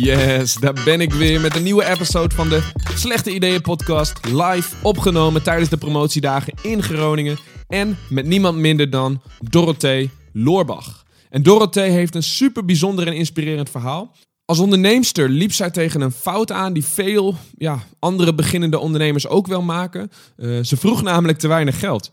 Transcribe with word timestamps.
Yes, 0.00 0.54
daar 0.54 0.80
ben 0.84 1.00
ik 1.00 1.12
weer 1.12 1.40
met 1.40 1.56
een 1.56 1.62
nieuwe 1.62 1.84
episode 1.84 2.34
van 2.34 2.48
de 2.48 2.70
Slechte 2.94 3.34
Ideeën 3.34 3.60
podcast. 3.60 4.24
Live 4.24 4.74
opgenomen 4.82 5.42
tijdens 5.42 5.68
de 5.68 5.76
promotiedagen 5.76 6.52
in 6.62 6.82
Groningen. 6.82 7.36
En 7.68 7.98
met 8.08 8.26
niemand 8.26 8.58
minder 8.58 8.90
dan 8.90 9.22
Dorothee 9.40 10.10
Loorbach. 10.32 11.04
En 11.30 11.42
Dorothee 11.42 11.90
heeft 11.90 12.14
een 12.14 12.22
super 12.22 12.64
bijzonder 12.64 13.06
en 13.06 13.12
inspirerend 13.12 13.70
verhaal. 13.70 14.16
Als 14.44 14.58
onderneemster 14.58 15.28
liep 15.28 15.52
zij 15.52 15.70
tegen 15.70 16.00
een 16.00 16.12
fout 16.12 16.52
aan 16.52 16.72
die 16.72 16.84
veel 16.84 17.34
ja, 17.56 17.82
andere 17.98 18.34
beginnende 18.34 18.78
ondernemers 18.78 19.28
ook 19.28 19.46
wel 19.46 19.62
maken. 19.62 20.10
Uh, 20.36 20.62
ze 20.62 20.76
vroeg 20.76 21.02
namelijk 21.02 21.38
te 21.38 21.48
weinig 21.48 21.78
geld. 21.78 22.10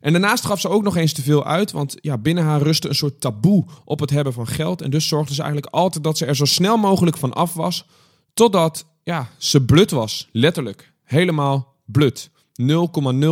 En 0.00 0.12
daarnaast 0.12 0.44
gaf 0.44 0.60
ze 0.60 0.68
ook 0.68 0.82
nog 0.82 0.96
eens 0.96 1.12
te 1.12 1.22
veel 1.22 1.44
uit, 1.44 1.72
want 1.72 1.96
ja, 2.00 2.18
binnen 2.18 2.44
haar 2.44 2.62
rustte 2.62 2.88
een 2.88 2.94
soort 2.94 3.20
taboe 3.20 3.64
op 3.84 4.00
het 4.00 4.10
hebben 4.10 4.32
van 4.32 4.46
geld. 4.46 4.82
En 4.82 4.90
dus 4.90 5.08
zorgde 5.08 5.34
ze 5.34 5.42
eigenlijk 5.42 5.74
altijd 5.74 6.04
dat 6.04 6.18
ze 6.18 6.26
er 6.26 6.36
zo 6.36 6.44
snel 6.44 6.76
mogelijk 6.76 7.16
van 7.16 7.32
af 7.32 7.54
was, 7.54 7.86
totdat 8.34 8.86
ja, 9.02 9.28
ze 9.36 9.64
blut 9.64 9.90
was, 9.90 10.28
letterlijk. 10.32 10.92
Helemaal 11.04 11.74
blut. 11.84 12.30
0,0 12.62 12.66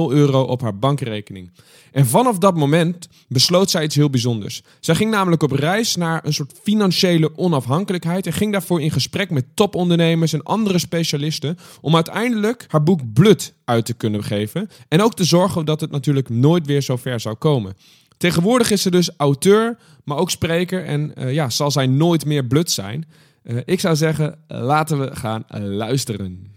euro 0.09 0.43
op 0.43 0.61
haar 0.61 0.79
bankrekening. 0.79 1.51
En 1.93 2.07
vanaf 2.07 2.39
dat 2.39 2.57
moment 2.57 3.09
besloot 3.29 3.71
zij 3.71 3.85
iets 3.85 3.95
heel 3.95 4.11
bijzonders. 4.11 4.63
Zij 4.81 4.95
ging 4.95 5.11
namelijk 5.11 5.43
op 5.43 5.53
reis 5.53 5.97
naar 5.97 6.21
een 6.25 6.33
soort 6.33 6.53
financiële 6.63 7.37
onafhankelijkheid 7.37 8.27
en 8.27 8.33
ging 8.33 8.53
daarvoor 8.53 8.81
in 8.81 8.91
gesprek 8.91 9.31
met 9.31 9.45
topondernemers 9.55 10.33
en 10.33 10.43
andere 10.43 10.79
specialisten 10.79 11.59
om 11.81 11.95
uiteindelijk 11.95 12.65
haar 12.69 12.83
boek 12.83 13.13
Blut 13.13 13.55
uit 13.65 13.85
te 13.85 13.95
kunnen 13.95 14.25
geven 14.25 14.69
en 14.89 15.03
ook 15.03 15.15
te 15.15 15.25
zorgen 15.25 15.65
dat 15.65 15.81
het 15.81 15.91
natuurlijk 15.91 16.29
nooit 16.29 16.67
weer 16.67 16.81
zo 16.81 16.97
ver 16.97 17.21
zou 17.21 17.35
komen. 17.35 17.77
Tegenwoordig 18.17 18.71
is 18.71 18.83
ze 18.83 18.91
dus 18.91 19.11
auteur, 19.17 19.79
maar 20.05 20.17
ook 20.17 20.31
spreker 20.31 20.85
en 20.85 21.13
uh, 21.19 21.33
ja, 21.33 21.51
zal 21.51 21.71
zij 21.71 21.87
nooit 21.87 22.25
meer 22.25 22.45
blut 22.45 22.71
zijn. 22.71 23.07
Uh, 23.45 23.59
ik 23.65 23.81
zou 23.81 23.97
zeggen, 23.97 24.39
laten 24.49 25.01
we 25.01 25.17
gaan 25.17 25.45
luisteren. 25.59 26.52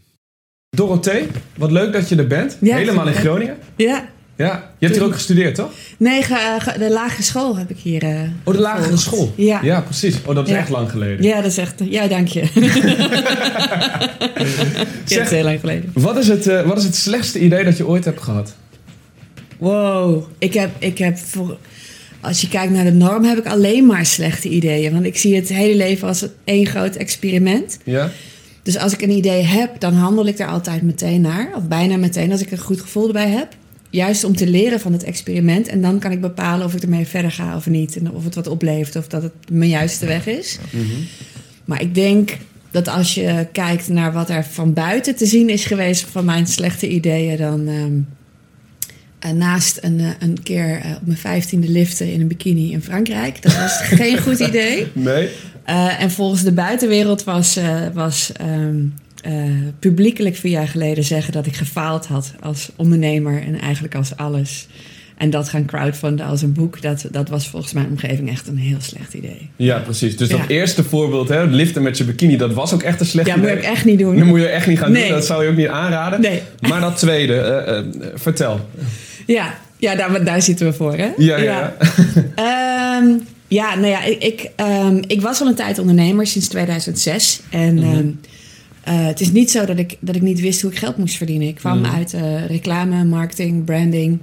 Dorothee, 0.76 1.28
wat 1.58 1.72
leuk 1.72 1.94
dat 1.94 2.10
je 2.10 2.16
er 2.16 2.28
bent. 2.28 2.58
Ja, 2.62 2.76
Helemaal 2.76 3.08
in 3.08 3.14
Groningen. 3.14 3.56
Ja. 3.76 4.06
Ja, 4.38 4.70
je 4.78 4.86
hebt 4.86 4.98
hier 4.98 5.08
ook 5.08 5.14
gestudeerd, 5.14 5.56
toch? 5.56 5.72
Nee, 5.98 6.24
ge- 6.24 6.56
ge- 6.60 6.80
de 6.80 6.90
lagere 6.92 7.24
school 7.24 7.58
heb 7.58 7.70
ik 7.70 7.78
hier. 7.78 8.04
eh, 8.04 8.20
Oh, 8.44 8.54
de 8.54 8.60
lagere 8.60 8.82
gevolgd. 8.84 9.04
school. 9.04 9.34
Ja. 9.36 9.60
Ja, 9.64 9.82
precies. 9.82 10.16
Oh, 10.26 10.36
dat 10.36 10.46
is 10.48 10.54
Ja. 10.54 10.58
echt 10.60 10.70
lang 10.70 10.90
geleden. 10.92 11.24
Ja, 11.26 11.36
dat 11.36 11.46
is 11.52 11.58
echt. 11.58 11.74
Ja, 11.90 12.08
dank 12.08 12.28
je. 12.28 12.40
ja, 15.06 15.18
dat 15.18 15.26
is 15.26 15.30
heel 15.30 15.44
lang 15.44 15.60
geleden. 15.60 15.90
Wat 15.94 16.18
is, 16.18 16.28
het, 16.28 16.48
eh, 16.48 16.62
wat 16.68 16.78
is 16.78 16.84
het 16.84 16.96
slechtste 16.96 17.40
idee 17.40 17.64
dat 17.64 17.78
je 17.78 17.88
ooit 17.88 18.06
hebt 18.06 18.22
gehad? 18.22 18.56
Wow. 19.58 20.24
Ik 20.40 20.54
heb, 20.54 20.70
ik 20.80 20.98
heb 20.98 21.18
voor. 21.18 21.58
Als 22.22 22.42
je 22.42 22.48
kijkt 22.48 22.72
naar 22.74 22.84
de 22.84 22.92
norm, 22.92 23.24
heb 23.24 23.38
ik 23.38 23.46
alleen 23.48 23.86
maar 23.86 24.06
slechte 24.06 24.50
ideeën. 24.50 24.92
Want 24.94 25.06
ik 25.06 25.18
zie 25.18 25.36
het 25.36 25.50
hele 25.50 25.76
leven 25.76 26.08
als 26.08 26.26
één 26.44 26.66
groot 26.66 26.96
experiment. 26.96 27.78
Ja? 27.84 28.10
Dus 28.66 28.78
als 28.78 28.94
ik 28.94 29.02
een 29.02 29.12
idee 29.12 29.42
heb, 29.44 29.80
dan 29.80 29.94
handel 29.94 30.26
ik 30.26 30.38
daar 30.38 30.48
altijd 30.48 30.82
meteen 30.82 31.22
naar. 31.22 31.50
Of 31.56 31.68
bijna 31.68 31.98
meteen, 31.98 32.32
als 32.32 32.42
ik 32.42 32.52
een 32.52 32.58
goed 32.58 32.82
gevoel 32.82 33.08
erbij 33.08 33.30
heb. 33.30 33.56
Juist 33.90 34.24
om 34.24 34.36
te 34.36 34.48
leren 34.48 34.80
van 34.80 34.94
het 34.94 35.04
experiment. 35.04 35.68
En 35.68 35.82
dan 35.82 36.00
kan 36.00 36.12
ik 36.12 36.22
bepalen 36.22 36.66
of 36.66 36.74
ik 36.74 36.82
ermee 36.82 37.06
verder 37.06 37.32
ga 37.32 37.56
of 37.56 37.68
niet. 37.68 37.98
En 37.98 38.12
of 38.12 38.24
het 38.24 38.36
wat 38.36 38.48
oplevert 38.48 38.96
of 38.96 39.08
dat 39.08 39.24
het 39.24 39.34
mijn 39.50 39.70
juiste 39.70 40.06
weg 40.06 40.28
is. 40.28 40.58
Maar 41.66 41.82
ik 41.82 41.96
denk 41.96 42.38
dat 42.72 42.88
als 42.88 43.14
je 43.14 43.48
kijkt 43.52 43.88
naar 43.88 44.14
wat 44.14 44.30
er 44.30 44.44
van 44.44 44.74
buiten 44.74 45.16
te 45.16 45.26
zien 45.26 45.50
is 45.50 45.66
geweest 45.66 46.06
van 46.12 46.26
mijn 46.26 46.48
slechte 46.48 46.88
ideeën, 46.88 47.38
dan 47.38 47.68
ehm, 47.68 48.00
eh, 49.20 49.32
naast 49.32 49.78
een, 49.82 50.00
eh, 50.00 50.10
een 50.20 50.44
keer 50.44 50.80
eh, 50.80 50.92
op 50.92 51.06
mijn 51.06 51.18
vijftiende 51.18 51.70
liften 51.70 52.12
in 52.12 52.22
een 52.22 52.28
bikini 52.28 52.72
in 52.72 52.82
Frankrijk. 52.82 53.42
Dat 53.42 53.58
was 53.58 53.78
geen 53.78 54.18
goed 54.22 54.40
idee. 54.50 54.88
Nee? 54.94 55.30
Eh, 55.66 56.02
en 56.02 56.12
volgens 56.12 56.44
de 56.44 56.52
buitenwereld 56.52 57.24
was, 57.24 57.56
eh, 57.58 57.66
was 57.94 58.32
ehm, 58.32 58.76
eh, 59.22 59.34
publiekelijk 59.80 60.36
vier 60.36 60.52
jaar 60.52 60.68
geleden 60.68 61.04
zeggen 61.04 61.34
dat 61.34 61.46
ik 61.46 61.56
gefaald 61.56 62.06
had 62.06 62.34
als 62.42 62.70
ondernemer 62.76 63.42
en 63.42 63.60
eigenlijk 63.60 63.96
als 63.96 64.16
alles. 64.18 64.68
En 65.18 65.30
dat 65.30 65.50
gaan 65.50 65.66
crowdfunden 65.66 66.26
als 66.26 66.42
een 66.42 66.54
boek, 66.54 66.82
dat, 66.82 67.06
dat 67.12 67.30
was 67.30 67.48
volgens 67.48 67.74
mijn 67.74 67.88
omgeving 67.88 68.30
echt 68.30 68.48
een 68.48 68.58
heel 68.58 68.78
slecht 68.82 69.14
idee. 69.14 69.50
Ja, 69.56 69.80
precies. 69.80 70.18
Dus 70.18 70.30
dat 70.30 70.40
Ja. 70.40 70.48
eerste 70.48 70.84
voorbeeld, 70.84 71.30
hè, 71.30 71.44
liften 71.46 71.82
met 71.84 71.98
je 71.98 72.04
bikini, 72.04 72.38
dat 72.38 72.54
was 72.54 72.74
ook 72.74 72.84
echt 72.84 73.00
een 73.00 73.06
slecht 73.06 73.28
Ja, 73.28 73.36
idee. 73.38 73.50
moet 73.50 73.58
ik 73.64 73.70
echt 73.70 73.86
niet 73.86 74.00
doen. 74.00 74.16
Dat 74.18 74.26
moet 74.28 74.40
je 74.40 74.48
echt 74.48 74.68
niet 74.68 74.80
gaan 74.80 74.92
Nee. 74.92 75.02
doen. 75.04 75.12
Dat 75.12 75.26
zou 75.26 75.44
je 75.44 75.50
ook 75.50 75.56
niet 75.56 75.68
aanraden. 75.68 76.22
Nee. 76.22 76.42
Maar 76.70 76.82
dat 76.82 76.98
tweede, 76.98 77.86
vertel. 78.16 78.70
Ja, 79.26 79.54
ja 79.78 79.96
daar, 79.96 80.24
daar 80.24 80.42
zitten 80.42 80.66
we 80.66 80.74
voor, 80.74 80.94
hè? 80.98 81.10
Ja, 81.18 81.38
ja, 81.38 81.44
ja. 81.44 81.74
Ehm, 83.00 83.08
ja, 83.48 83.76
nou 83.76 83.88
ja, 83.88 84.04
ik, 84.04 84.24
ik, 84.24 84.50
ehm, 84.56 85.02
ik 85.08 85.22
was 85.22 85.42
al 85.42 85.48
een 85.48 85.56
tijd 85.56 85.80
ondernemer 85.80 86.28
sinds 86.28 86.48
2006. 86.48 87.40
En 87.50 87.76
Mhm. 87.76 87.84
ehm, 87.86 88.08
eh, 88.84 89.06
het 89.06 89.22
is 89.22 89.32
niet 89.32 89.52
zo 89.52 89.66
dat 89.66 89.78
ik, 89.80 89.98
dat 90.00 90.16
ik 90.16 90.22
niet 90.22 90.40
wist 90.40 90.62
hoe 90.62 90.72
ik 90.72 90.78
geld 90.78 90.98
moest 90.98 91.16
verdienen. 91.18 91.48
Ik 91.48 91.56
kwam 91.56 91.80
Mhm. 91.82 91.96
uit 91.96 92.14
eh, 92.14 92.46
reclame, 92.46 93.04
marketing, 93.04 93.64
branding. 93.66 94.20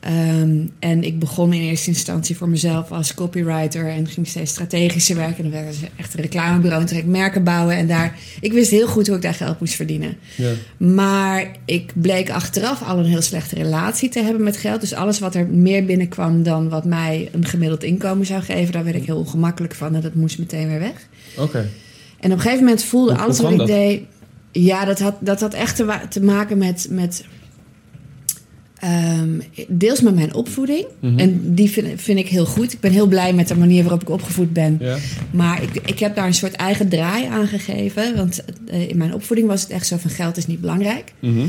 Ehm, 0.00 0.58
en 0.78 1.04
ik 1.04 1.18
begon 1.18 1.52
in 1.52 1.60
eerste 1.60 1.88
instantie 1.88 2.36
voor 2.36 2.48
mezelf 2.48 2.90
als 2.90 3.14
copywriter 3.14 3.88
en 3.88 4.06
ging 4.06 4.26
steeds 4.28 4.50
strategischer 4.50 5.16
werken. 5.16 5.44
En 5.44 5.50
dan 5.50 5.62
werd 5.62 5.76
echt 5.96 6.14
een 6.14 6.20
reclamebureau 6.20 6.82
en 6.82 6.88
toen 6.88 6.98
ik 6.98 7.06
merken 7.06 7.44
bouwen. 7.44 7.76
En 7.76 7.86
daar, 7.86 8.18
ik 8.40 8.52
wist 8.52 8.70
heel 8.70 8.86
goed 8.88 9.06
hoe 9.06 9.16
ik 9.16 9.22
daar 9.22 9.34
geld 9.34 9.60
moest 9.60 9.74
verdienen. 9.74 10.16
Ja. 10.36 10.50
Maar 10.76 11.50
ik 11.64 11.92
bleek 11.94 12.30
achteraf 12.30 12.82
al 12.82 12.98
een 12.98 13.04
heel 13.04 13.22
slechte 13.22 13.54
relatie 13.54 14.08
te 14.08 14.20
hebben 14.22 14.42
met 14.42 14.56
geld. 14.56 14.80
Dus 14.80 14.94
alles 14.94 15.18
wat 15.18 15.34
er 15.34 15.46
meer 15.46 15.84
binnenkwam 15.84 16.42
dan 16.42 16.68
wat 16.68 16.84
mij 16.84 17.28
een 17.32 17.44
gemiddeld 17.46 17.82
inkomen 17.84 18.26
zou 18.26 18.42
geven, 18.42 18.72
daar 18.72 18.84
werd 18.84 18.96
ik 18.96 19.04
heel 19.06 19.18
ongemakkelijk 19.18 19.74
van 19.74 19.94
en 19.94 20.00
dat 20.00 20.14
moest 20.14 20.38
meteen 20.38 20.68
weer 20.68 20.80
weg. 20.80 21.08
Oké. 21.36 21.68
En 22.20 22.30
op 22.30 22.36
een 22.36 22.42
gegeven 22.42 22.64
moment 22.64 22.82
voelde 22.84 23.12
Hoe- 23.12 23.20
alles 23.20 23.36
hoe 23.38 23.44
wat 23.44 23.52
ik 23.52 23.58
dat? 23.58 23.66
deed. 23.66 24.02
Ja, 24.52 24.84
dat 24.84 24.98
had, 24.98 25.14
dat 25.20 25.40
had 25.40 25.54
echt 25.54 25.76
te, 25.76 25.98
te 26.08 26.22
maken 26.22 26.58
met. 26.58 26.86
met 26.90 27.24
ehm, 28.80 29.40
deels 29.68 30.00
met 30.00 30.14
mijn 30.14 30.34
opvoeding. 30.34 30.84
Mhm. 31.00 31.18
En 31.18 31.54
die 31.54 31.70
vind, 31.70 32.00
vind 32.00 32.18
ik 32.18 32.28
heel 32.28 32.46
goed. 32.46 32.72
Ik 32.72 32.80
ben 32.80 32.92
heel 32.92 33.06
blij 33.06 33.32
met 33.32 33.48
de 33.48 33.56
manier 33.56 33.82
waarop 33.82 34.02
ik 34.02 34.10
opgevoed 34.10 34.52
ben. 34.52 34.76
Ja. 34.80 34.96
Maar 35.30 35.62
ik, 35.62 35.70
ik 35.84 35.98
heb 35.98 36.14
daar 36.14 36.26
een 36.26 36.34
soort 36.34 36.54
eigen 36.54 36.88
draai 36.88 37.26
aan 37.26 37.46
gegeven. 37.46 38.16
Want 38.16 38.44
eh, 38.66 38.88
in 38.88 38.96
mijn 38.96 39.14
opvoeding 39.14 39.48
was 39.48 39.62
het 39.62 39.70
echt 39.70 39.86
zo 39.86 39.96
van 39.96 40.10
geld 40.10 40.36
is 40.36 40.46
niet 40.46 40.60
belangrijk. 40.60 41.12
Mhm. 41.18 41.46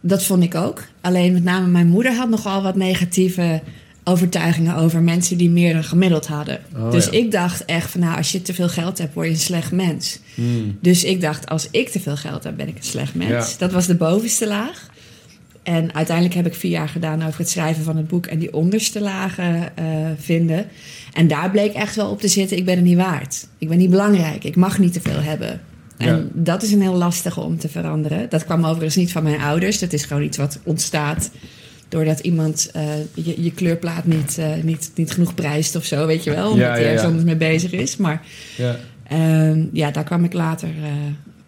Dat 0.00 0.24
vond 0.24 0.42
ik 0.42 0.54
ook. 0.54 0.84
Alleen 1.00 1.32
met 1.32 1.44
name 1.44 1.66
mijn 1.66 1.86
moeder 1.86 2.14
had 2.14 2.28
nogal 2.28 2.62
wat 2.62 2.76
negatieve 2.76 3.62
overtuigingen 4.04 4.76
over 4.76 5.02
mensen 5.02 5.36
die 5.36 5.50
meer 5.50 5.72
dan 5.72 5.84
gemiddeld 5.84 6.26
hadden. 6.26 6.60
Oh, 6.76 6.90
dus 6.90 7.04
ja. 7.04 7.10
ik 7.10 7.30
dacht 7.30 7.64
echt 7.64 7.90
van 7.90 8.00
nou, 8.00 8.16
als 8.16 8.32
je 8.32 8.42
te 8.42 8.54
veel 8.54 8.68
geld 8.68 8.98
hebt, 8.98 9.14
word 9.14 9.26
je 9.26 9.32
een 9.32 9.38
slecht 9.38 9.72
mens. 9.72 10.18
Hmm. 10.34 10.78
Dus 10.80 11.04
ik 11.04 11.20
dacht, 11.20 11.48
als 11.48 11.68
ik 11.70 11.88
te 11.88 12.00
veel 12.00 12.16
geld 12.16 12.44
heb, 12.44 12.56
ben 12.56 12.68
ik 12.68 12.76
een 12.76 12.82
slecht 12.82 13.14
mens. 13.14 13.50
Ja. 13.50 13.58
Dat 13.58 13.72
was 13.72 13.86
de 13.86 13.94
bovenste 13.94 14.46
laag. 14.46 14.90
En 15.62 15.94
uiteindelijk 15.94 16.36
heb 16.36 16.46
ik 16.46 16.54
vier 16.54 16.70
jaar 16.70 16.88
gedaan 16.88 17.26
over 17.26 17.38
het 17.38 17.48
schrijven 17.50 17.84
van 17.84 17.96
het 17.96 18.08
boek 18.08 18.26
en 18.26 18.38
die 18.38 18.52
onderste 18.52 19.00
lagen 19.00 19.76
eh, 19.76 19.84
vinden. 20.18 20.66
En 21.12 21.26
daar 21.28 21.50
bleek 21.50 21.72
echt 21.72 21.96
wel 21.96 22.10
op 22.10 22.20
te 22.20 22.28
zitten, 22.28 22.56
ik 22.56 22.64
ben 22.64 22.76
er 22.76 22.82
niet 22.82 22.96
waard. 22.96 23.46
Ik 23.58 23.68
ben 23.68 23.78
niet 23.78 23.90
belangrijk, 23.90 24.44
ik 24.44 24.56
mag 24.56 24.78
niet 24.78 24.92
te 24.92 25.00
veel 25.00 25.20
hebben. 25.20 25.60
En 25.96 26.16
Ja. 26.16 26.22
dat 26.32 26.62
is 26.62 26.72
een 26.72 26.80
heel 26.82 26.94
lastige 26.96 27.40
om 27.40 27.58
te 27.58 27.68
veranderen. 27.68 28.28
Dat 28.28 28.44
kwam 28.44 28.64
overigens 28.64 28.96
niet 28.96 29.12
van 29.12 29.22
mijn 29.22 29.40
ouders. 29.40 29.78
Dat 29.78 29.92
is 29.92 30.04
gewoon 30.04 30.22
iets 30.22 30.36
wat 30.36 30.58
ontstaat 30.64 31.30
doordat 31.88 32.20
iemand 32.20 32.70
eh, 32.72 32.82
je, 33.14 33.42
je 33.42 33.52
kleurplaat 33.52 34.04
niet, 34.04 34.38
eh, 34.38 34.46
niet, 34.62 34.90
niet 34.94 35.10
genoeg 35.12 35.34
prijst 35.34 35.76
of 35.76 35.84
zo, 35.84 36.06
weet 36.06 36.24
je 36.24 36.30
wel. 36.30 36.50
Omdat 36.50 36.66
Ja, 36.66 36.70
hij 36.72 36.78
ja, 36.80 36.84
ergens 36.84 37.02
ja. 37.02 37.08
anders 37.08 37.24
mee 37.26 37.36
bezig 37.36 37.72
is. 37.72 37.96
Maar 37.96 38.22
Ja. 38.56 38.76
Ehm, 39.08 39.64
ja, 39.72 39.90
daar 39.90 40.04
kwam 40.04 40.24
ik 40.24 40.32
later 40.32 40.68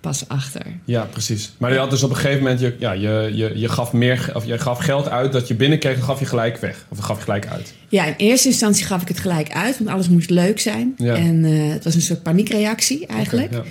pas 0.05 0.29
achter. 0.29 0.63
ja, 0.85 1.03
precies. 1.05 1.53
Maar 1.59 1.73
je 1.73 1.79
had 1.79 1.91
dus 1.91 2.03
op 2.03 2.11
een 2.11 2.17
gegeven 2.17 2.39
moment, 2.43 2.61
je, 2.61 2.77
ja, 2.79 2.93
je, 2.93 3.31
je, 3.35 3.53
je, 3.59 3.69
gaf 3.69 3.93
meer, 3.93 4.31
of 4.35 4.45
je 4.47 4.59
gaf 4.59 4.79
geld 4.79 5.09
uit 5.09 5.33
dat 5.33 5.49
je 5.49 5.55
binnenkreeg, 5.55 5.95
dat 5.97 6.05
gaf 6.05 6.21
je 6.21 6.27
gelijk 6.27 6.57
weg. 6.59 6.85
Of 6.89 6.99
gaf 6.99 7.17
je 7.17 7.23
gelijk 7.23 7.47
uit. 7.47 7.75
Ja, 7.89 8.05
in 8.05 8.15
eerste 8.17 8.49
instantie 8.49 8.85
gaf 8.87 9.03
ik 9.03 9.09
het 9.09 9.19
gelijk 9.19 9.53
uit, 9.53 9.79
want 9.79 9.91
alles 9.91 10.09
moest 10.09 10.31
leuk 10.31 10.61
zijn. 10.61 10.95
Ja. 10.97 11.15
En 11.15 11.45
eh, 11.45 11.73
het 11.73 11.85
was 11.85 11.95
een 11.95 12.01
soort 12.03 12.23
paniekreactie 12.23 13.07
eigenlijk. 13.07 13.53
Ja. 13.53 13.63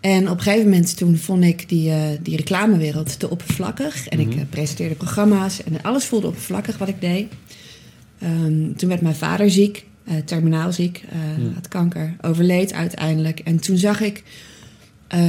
En 0.00 0.30
op 0.30 0.36
een 0.36 0.42
gegeven 0.42 0.68
moment 0.70 0.96
toen 0.96 1.16
vond 1.16 1.44
ik 1.44 1.68
die, 1.68 1.90
eh, 1.90 2.00
die 2.22 2.36
reclamewereld 2.36 3.18
te 3.18 3.30
oppervlakkig. 3.30 4.08
En 4.08 4.20
ik 4.20 4.26
Mhm. 4.28 4.38
eh, 4.38 4.44
presenteerde 4.50 4.94
programma's 4.94 5.62
en 5.64 5.82
alles 5.82 6.04
voelde 6.04 6.26
oppervlakkig 6.26 6.78
wat 6.78 6.88
ik 6.88 7.00
deed. 7.00 7.26
Ehm, 8.20 8.72
toen 8.76 8.88
werd 8.88 9.00
mijn 9.00 9.14
vader 9.14 9.50
ziek, 9.50 9.84
terminaal 10.24 10.72
ziek, 10.72 11.02
Mhm. 11.38 11.54
had 11.54 11.68
kanker, 11.68 12.16
overleed 12.20 12.72
uiteindelijk. 12.72 13.38
En 13.40 13.58
toen 13.60 13.76
zag 13.76 14.00
ik, 14.00 14.22
eh, 15.08 15.20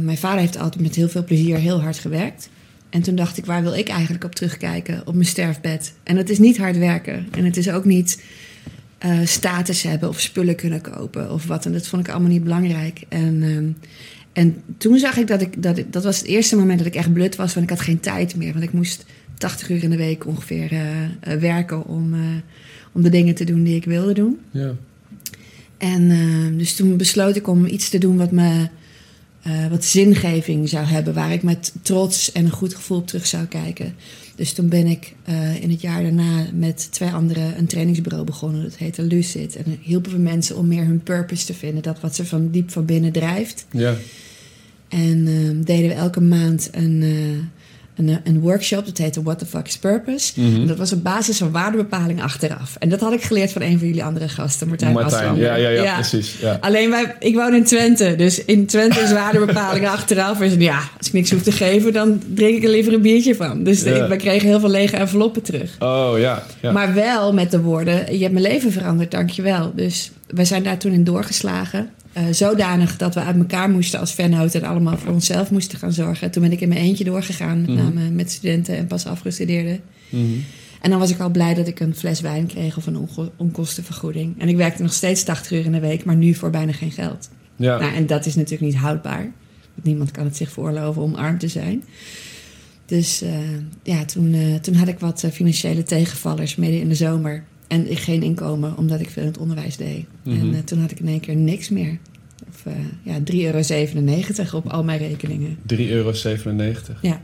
mijn 0.00 0.18
vader 0.18 0.40
heeft 0.40 0.58
altijd 0.58 0.82
met 0.82 0.94
heel 0.94 1.08
veel 1.08 1.24
plezier 1.24 1.56
heel 1.56 1.80
hard 1.80 1.98
gewerkt. 1.98 2.48
En 2.90 3.02
toen 3.02 3.14
dacht 3.14 3.38
ik, 3.38 3.46
waar 3.46 3.62
wil 3.62 3.74
ik 3.74 3.88
eigenlijk 3.88 4.24
op 4.24 4.34
terugkijken 4.34 5.02
op 5.06 5.14
mijn 5.14 5.26
sterfbed? 5.26 5.92
En 6.02 6.16
het 6.16 6.30
is 6.30 6.38
niet 6.38 6.58
hard 6.58 6.78
werken. 6.78 7.26
En 7.30 7.44
het 7.44 7.56
is 7.56 7.70
ook 7.70 7.84
niet 7.84 8.22
eh, 8.98 9.18
status 9.24 9.82
hebben 9.82 10.08
of 10.08 10.20
spullen 10.20 10.56
kunnen 10.56 10.80
kopen 10.80 11.32
of 11.32 11.46
wat. 11.46 11.66
En 11.66 11.72
dat 11.72 11.86
vond 11.86 12.06
ik 12.06 12.12
allemaal 12.12 12.30
niet 12.30 12.44
belangrijk. 12.44 13.02
En, 13.08 13.42
ehm, 13.42 13.68
en 14.32 14.62
toen 14.78 14.98
zag 14.98 15.16
ik 15.16 15.26
dat 15.26 15.40
ik, 15.40 15.62
dat 15.62 15.78
ik, 15.78 15.92
dat 15.92 16.04
was 16.04 16.18
het 16.18 16.26
eerste 16.26 16.56
moment 16.56 16.78
dat 16.78 16.86
ik 16.86 16.94
echt 16.94 17.12
blut 17.12 17.36
was, 17.36 17.54
want 17.54 17.70
ik 17.70 17.76
had 17.76 17.84
geen 17.84 18.00
tijd 18.00 18.36
meer. 18.36 18.52
Want 18.52 18.64
ik 18.64 18.72
moest 18.72 19.04
80 19.38 19.70
uur 19.70 19.82
in 19.82 19.90
de 19.90 19.96
week 19.96 20.26
ongeveer 20.26 20.72
eh, 20.72 21.34
werken 21.34 21.86
om, 21.86 22.14
om 22.92 23.02
de 23.02 23.10
dingen 23.10 23.34
te 23.34 23.44
doen 23.44 23.62
die 23.62 23.76
ik 23.76 23.84
wilde 23.84 24.14
doen. 24.14 24.38
Ja. 24.50 24.74
En 25.78 26.10
eh, 26.10 26.58
dus 26.58 26.74
toen 26.74 26.96
besloot 26.96 27.36
ik 27.36 27.48
om 27.48 27.66
iets 27.66 27.88
te 27.88 27.98
doen 27.98 28.16
wat 28.16 28.30
me 28.30 28.68
eh, 29.46 29.66
wat 29.66 29.84
zingeving 29.84 30.68
zou 30.68 30.84
hebben, 30.84 31.14
waar 31.14 31.32
ik 31.32 31.42
met 31.42 31.72
trots 31.82 32.32
en 32.32 32.44
een 32.44 32.50
goed 32.50 32.74
gevoel 32.74 32.98
op 32.98 33.06
terug 33.06 33.26
zou 33.26 33.44
kijken. 33.44 33.94
Dus 34.34 34.52
toen 34.52 34.68
ben 34.68 34.86
ik 34.86 35.14
eh, 35.24 35.62
in 35.62 35.70
het 35.70 35.80
jaar 35.80 36.02
daarna 36.02 36.46
met 36.52 36.88
twee 36.92 37.10
anderen 37.10 37.58
een 37.58 37.66
trainingsbureau 37.66 38.24
begonnen. 38.24 38.62
Dat 38.62 38.76
heette 38.76 39.02
Lucid. 39.02 39.56
En 39.56 39.62
dan 39.64 39.78
hielpen 39.80 40.12
we 40.12 40.18
mensen 40.18 40.56
om 40.56 40.66
meer 40.66 40.84
hun 40.84 41.02
purpose 41.02 41.46
te 41.46 41.54
vinden. 41.54 41.82
Dat 41.82 42.00
wat 42.00 42.14
ze 42.14 42.24
van 42.24 42.50
diep 42.50 42.70
van 42.70 42.84
binnen 42.84 43.12
drijft. 43.12 43.66
Ja. 43.70 43.94
En 44.88 45.26
ehm, 45.26 45.62
deden 45.62 45.88
we 45.88 45.94
elke 45.94 46.20
maand 46.20 46.68
een, 46.72 47.02
eh, 47.02 47.55
een, 47.96 48.18
een 48.24 48.40
workshop. 48.40 48.86
Dat 48.86 48.98
heette 48.98 49.22
What 49.22 49.38
the 49.38 49.46
Fuck 49.46 49.66
is 49.66 49.76
Purpose. 49.78 50.32
Mhm. 50.40 50.60
En 50.60 50.66
dat 50.66 50.76
was 50.78 50.92
op 50.92 51.02
basis 51.02 51.38
van 51.38 51.50
waardebepaling 51.50 52.22
achteraf. 52.22 52.76
En 52.78 52.88
dat 52.88 53.00
had 53.00 53.12
ik 53.12 53.22
geleerd 53.22 53.52
van 53.52 53.62
een 53.62 53.78
van 53.78 53.86
jullie 53.86 54.04
andere 54.04 54.28
gasten, 54.28 54.68
Martijn, 54.68 54.92
Martijn, 54.92 55.20
Aslander. 55.22 55.44
ja, 55.44 55.54
ja, 55.54 55.68
ja, 55.68 55.94
precies. 55.94 56.36
Ja. 56.40 56.58
Alleen 56.60 56.90
wij, 56.90 57.14
ik 57.18 57.34
woon 57.34 57.54
in 57.54 57.64
Twente, 57.64 58.14
dus 58.16 58.44
in 58.44 58.66
Twente 58.66 59.00
is 59.00 59.12
waardebepaling 59.12 59.88
achteraf. 59.96 60.40
En 60.40 60.60
ja, 60.60 60.80
als 60.98 61.06
ik 61.06 61.12
niks 61.12 61.30
hoef 61.30 61.42
te 61.42 61.52
geven, 61.52 61.92
dan 61.92 62.22
drink 62.34 62.56
ik 62.56 62.62
er 62.64 62.70
liever 62.70 62.92
een 62.92 63.02
biertje 63.02 63.34
van. 63.34 63.64
Dus 63.64 63.82
Ja. 63.82 64.08
wij 64.08 64.16
kregen 64.16 64.48
heel 64.48 64.60
veel 64.60 64.68
lege 64.70 64.96
enveloppen 64.96 65.42
terug. 65.42 65.76
Oh 65.78 66.12
ja. 66.18 66.42
ja. 66.60 66.72
Maar 66.72 66.94
wel 66.94 67.32
met 67.32 67.50
de 67.50 67.60
woorden, 67.60 68.12
je 68.16 68.20
hebt 68.22 68.32
mijn 68.32 68.44
leven 68.44 68.72
veranderd, 68.72 69.10
dankjewel. 69.10 69.72
Dus 69.74 70.10
wij 70.26 70.44
zijn 70.44 70.62
daar 70.62 70.78
toen 70.78 70.92
in 70.92 71.04
doorgeslagen. 71.04 71.90
Eh, 72.16 72.24
zodanig 72.30 72.96
dat 72.96 73.14
we 73.14 73.20
uit 73.20 73.36
elkaar 73.36 73.70
moesten 73.70 74.00
als 74.00 74.12
vennoten 74.14 74.62
en 74.62 74.68
allemaal 74.68 74.98
voor 74.98 75.12
onszelf 75.12 75.50
moesten 75.50 75.78
gaan 75.78 75.92
zorgen. 75.92 76.30
Toen 76.30 76.42
ben 76.42 76.52
ik 76.52 76.60
in 76.60 76.68
mijn 76.68 76.80
eentje 76.80 77.04
doorgegaan, 77.04 77.60
met 77.60 77.70
Mhm. 77.70 77.76
name 77.82 78.10
met 78.10 78.30
studenten 78.30 78.76
en 78.76 78.86
pas 78.86 79.06
afgestudeerden. 79.06 79.80
Mhm. 80.08 80.22
En 80.80 80.90
dan 80.90 80.98
was 80.98 81.10
ik 81.10 81.18
al 81.20 81.30
blij 81.30 81.54
dat 81.54 81.68
ik 81.68 81.80
een 81.80 81.94
fles 81.94 82.20
wijn 82.20 82.46
kreeg 82.46 82.76
of 82.76 82.86
een 82.86 82.96
onko- 82.96 83.32
onkostenvergoeding. 83.36 84.40
En 84.40 84.48
ik 84.48 84.56
werkte 84.56 84.82
nog 84.82 84.92
steeds 84.92 85.22
80 85.24 85.52
uur 85.58 85.64
in 85.64 85.72
de 85.72 85.80
week, 85.80 86.04
maar 86.04 86.16
nu 86.16 86.34
voor 86.34 86.50
bijna 86.50 86.72
geen 86.72 86.90
geld. 86.92 87.28
ja. 87.56 87.78
Nou, 87.78 87.94
en 87.94 88.06
dat 88.06 88.26
is 88.26 88.34
natuurlijk 88.34 88.72
niet 88.72 88.80
houdbaar. 88.80 89.22
Want 89.74 89.82
niemand 89.86 90.10
kan 90.10 90.24
het 90.24 90.36
zich 90.36 90.50
veroorloven 90.50 91.02
om 91.02 91.14
arm 91.14 91.38
te 91.38 91.48
zijn. 91.48 91.84
Dus 92.86 93.22
eh, 93.22 93.30
ja, 93.82 94.04
toen, 94.04 94.34
eh, 94.34 94.54
toen 94.54 94.74
had 94.74 94.88
ik 94.88 94.98
wat 94.98 95.22
eh, 95.22 95.30
financiële 95.30 95.82
tegenvallers 95.82 96.56
midden 96.56 96.80
in 96.80 96.88
de 96.88 96.94
zomer. 96.94 97.44
En 97.66 97.90
ik 97.90 97.98
geen 97.98 98.22
inkomen, 98.22 98.76
omdat 98.76 99.00
ik 99.00 99.10
veel 99.10 99.22
in 99.22 99.28
het 99.28 99.38
onderwijs 99.38 99.76
deed. 99.76 100.04
Mhm. 100.22 100.40
En 100.40 100.54
eh, 100.54 100.60
toen 100.60 100.80
had 100.80 100.90
ik 100.90 101.00
in 101.00 101.08
één 101.08 101.20
keer 101.20 101.36
niks 101.36 101.68
meer. 101.68 101.98
Of 102.48 102.66
eh, 102.66 102.72
ja, 103.02 103.18
3,97 103.18 104.36
euro 104.36 104.56
op 104.56 104.66
al 104.66 104.84
mijn 104.84 104.98
rekeningen. 104.98 105.56
3,97 105.72 105.76
euro. 105.76 106.12
Ja. 107.02 107.20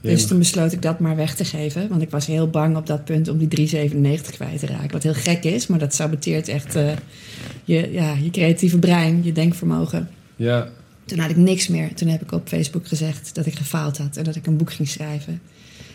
Dus 0.00 0.26
toen 0.26 0.38
besloot 0.38 0.72
ik 0.72 0.82
dat 0.82 0.98
maar 0.98 1.16
weg 1.16 1.34
te 1.34 1.44
geven. 1.44 1.88
Want 1.88 2.02
ik 2.02 2.10
was 2.10 2.26
heel 2.26 2.50
bang 2.50 2.76
op 2.76 2.86
dat 2.86 3.04
punt 3.04 3.28
om 3.28 3.38
die 3.38 3.68
3,97 3.68 4.30
kwijt 4.30 4.58
te 4.58 4.66
raken. 4.66 4.90
Wat 4.90 5.02
heel 5.02 5.14
gek 5.14 5.44
is, 5.44 5.66
maar 5.66 5.78
dat 5.78 5.94
saboteert 5.94 6.48
echt 6.48 6.74
eh, 6.74 6.92
je, 7.64 7.92
ja, 7.92 8.14
je 8.22 8.30
creatieve 8.30 8.78
brein, 8.78 9.20
je 9.24 9.32
denkvermogen. 9.32 10.08
Ja. 10.36 10.68
Toen 11.04 11.18
had 11.18 11.30
ik 11.30 11.36
niks 11.36 11.68
meer. 11.68 11.94
Toen 11.94 12.08
heb 12.08 12.22
ik 12.22 12.32
op 12.32 12.48
Facebook 12.48 12.86
gezegd 12.86 13.34
dat 13.34 13.46
ik 13.46 13.54
gefaald 13.54 13.98
had 13.98 14.16
en 14.16 14.24
dat 14.24 14.36
ik 14.36 14.46
een 14.46 14.56
boek 14.56 14.72
ging 14.72 14.88
schrijven. 14.88 15.40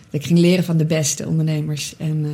Dat 0.10 0.22
ik 0.22 0.28
ging 0.28 0.40
leren 0.40 0.63
van 0.63 0.78
de 0.78 0.86
beste 0.86 1.28
ondernemers 1.28 1.95
en 1.98 2.25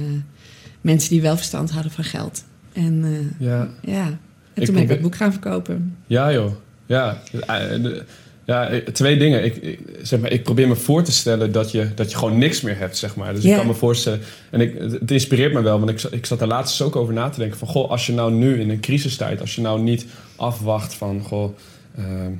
mensen 0.83 1.09
die 1.09 1.21
wel 1.21 1.37
verstand 1.37 1.71
hadden 1.71 1.91
van 1.91 2.03
geld. 2.03 2.43
En 2.73 3.03
eh, 3.03 3.47
Ja. 3.47 3.67
ja, 3.81 4.05
en 4.05 4.19
Ik 4.53 4.65
toen 4.65 4.73
ben 4.73 4.83
ik 4.83 4.89
dat 4.89 5.01
boek 5.01 5.15
gaan 5.15 5.31
verkopen. 5.31 5.95
Ja, 6.07 6.31
joh. 6.31 6.51
Ja, 6.85 7.21
Eh, 7.47 8.01
ja 8.45 8.67
eh, 8.69 8.87
twee 8.87 9.17
dingen. 9.17 9.43
Ik, 9.45 9.55
ik, 9.55 9.79
zeg 10.01 10.19
maar, 10.19 10.31
ik 10.31 10.43
probeer 10.43 10.67
me 10.67 10.75
voor 10.75 11.03
te 11.03 11.11
stellen 11.11 11.51
dat 11.51 11.71
je, 11.71 11.93
dat 11.95 12.11
je 12.11 12.17
gewoon 12.17 12.37
niks 12.37 12.61
meer 12.61 12.77
hebt, 12.77 12.97
zeg 12.97 13.15
maar. 13.15 13.33
Dus 13.33 13.43
ik 13.43 13.55
kan 13.55 13.67
me 13.67 13.73
voorstellen... 13.73 14.19
En 14.49 14.61
ik, 14.61 14.79
het 14.79 15.11
inspireert 15.11 15.53
me 15.53 15.61
wel, 15.61 15.79
want 15.79 15.89
ik, 15.89 16.11
ik 16.11 16.25
zat 16.25 16.41
er 16.41 16.47
laatst 16.47 16.81
ook 16.81 16.95
over 16.95 17.13
na 17.13 17.29
te 17.29 17.39
denken... 17.39 17.57
van, 17.57 17.67
goh, 17.67 17.89
als 17.89 18.05
je 18.05 18.13
nou 18.13 18.33
nu 18.33 18.59
in 18.59 18.69
een 18.69 18.79
crisistijd... 18.79 19.41
als 19.41 19.55
je 19.55 19.61
nou 19.61 19.81
niet 19.81 20.05
afwacht 20.35 20.93
van, 20.93 21.21
goh... 21.21 21.57
ehm, 21.97 22.31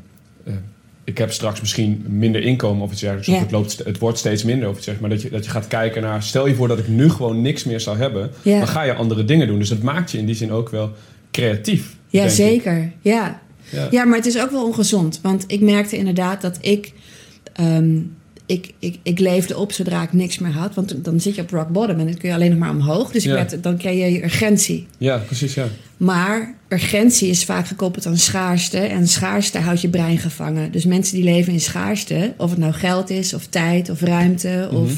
eh, 0.44 0.54
ik 1.04 1.18
heb 1.18 1.32
straks 1.32 1.60
misschien 1.60 2.06
minder 2.08 2.42
inkomen 2.42 2.84
of 2.84 2.92
iets 2.92 3.02
dergelijks... 3.02 3.30
Ja. 3.30 3.36
of 3.36 3.42
het, 3.42 3.52
loopt, 3.52 3.78
het 3.86 3.98
wordt 3.98 4.18
steeds 4.18 4.44
minder 4.44 4.70
of 4.70 4.78
iets 4.78 4.86
dergelijks... 4.86 5.10
maar 5.10 5.22
dat 5.22 5.32
je, 5.32 5.38
dat 5.38 5.46
je 5.46 5.52
gaat 5.52 5.68
kijken 5.68 6.02
naar... 6.02 6.24
stel 6.24 6.48
je 6.48 6.56
voor 6.56 6.68
dat 6.68 6.80
ik 6.80 6.88
nu 6.88 7.10
gewoon 7.10 7.42
niks 7.42 7.64
meer 7.64 7.80
zou 7.80 7.98
hebben... 7.98 8.32
Ja. 8.42 8.58
dan 8.58 8.68
ga 8.68 8.84
je 8.84 8.94
andere 8.94 9.26
dingen 9.26 9.48
doen. 9.48 9.60
Dus 9.60 9.70
dat 9.70 9.82
maakt 9.82 10.12
je 10.12 10.18
in 10.18 10.26
die 10.26 10.36
zin 10.36 10.52
ook 10.52 10.70
wel 10.70 10.92
creatief. 11.32 11.96
Ja, 12.08 12.28
zeker. 12.28 12.92
Ja. 13.02 13.42
Ja. 13.70 13.88
ja, 13.92 14.04
maar 14.04 14.18
het 14.18 14.26
is 14.26 14.40
ook 14.40 14.52
wel 14.52 14.66
ongezond. 14.66 15.20
Want 15.22 15.44
ik 15.48 15.62
merkte 15.62 15.98
inderdaad 15.98 16.42
dat 16.42 16.58
ik, 16.62 16.94
ehm, 17.54 18.00
ik, 18.46 18.74
ik, 18.80 19.00
ik 19.04 19.20
leefde 19.20 19.58
op 19.58 19.72
zodra 19.72 20.02
ik 20.04 20.14
niks 20.14 20.40
meer 20.40 20.52
had. 20.52 20.76
Want 20.76 21.04
dan 21.06 21.20
zit 21.20 21.36
je 21.36 21.42
op 21.42 21.50
rock 21.50 21.70
bottom 21.70 22.00
en 22.00 22.06
dan 22.06 22.18
kun 22.18 22.30
je 22.30 22.36
alleen 22.36 22.50
nog 22.50 22.60
maar 22.60 22.70
omhoog. 22.70 23.12
Dus 23.12 23.24
ik 23.24 23.30
Ja. 23.30 23.36
werd, 23.36 23.64
dan 23.64 23.78
kreeg 23.78 24.12
je 24.14 24.24
urgentie. 24.24 24.88
ja, 24.98 25.18
precies, 25.18 25.54
ja. 25.54 25.66
Maar 25.98 26.56
urgentie 26.70 27.30
is 27.30 27.46
vaak 27.46 27.68
gekoppeld 27.68 28.06
aan 28.06 28.18
schaarste. 28.18 28.78
En 28.78 29.08
schaarste 29.08 29.58
houdt 29.60 29.82
je 29.82 29.90
brein 29.90 30.18
gevangen. 30.18 30.72
Dus 30.72 30.86
mensen 30.86 31.16
die 31.16 31.24
leven 31.24 31.54
in 31.54 31.60
schaarste, 31.60 32.34
of 32.38 32.50
het 32.50 32.60
nou 32.60 32.74
geld 32.74 33.10
is, 33.10 33.34
of 33.34 33.46
tijd, 33.48 33.90
of 33.90 34.02
ruimte, 34.02 34.68
Mhm. 34.72 34.82
of, 34.82 34.92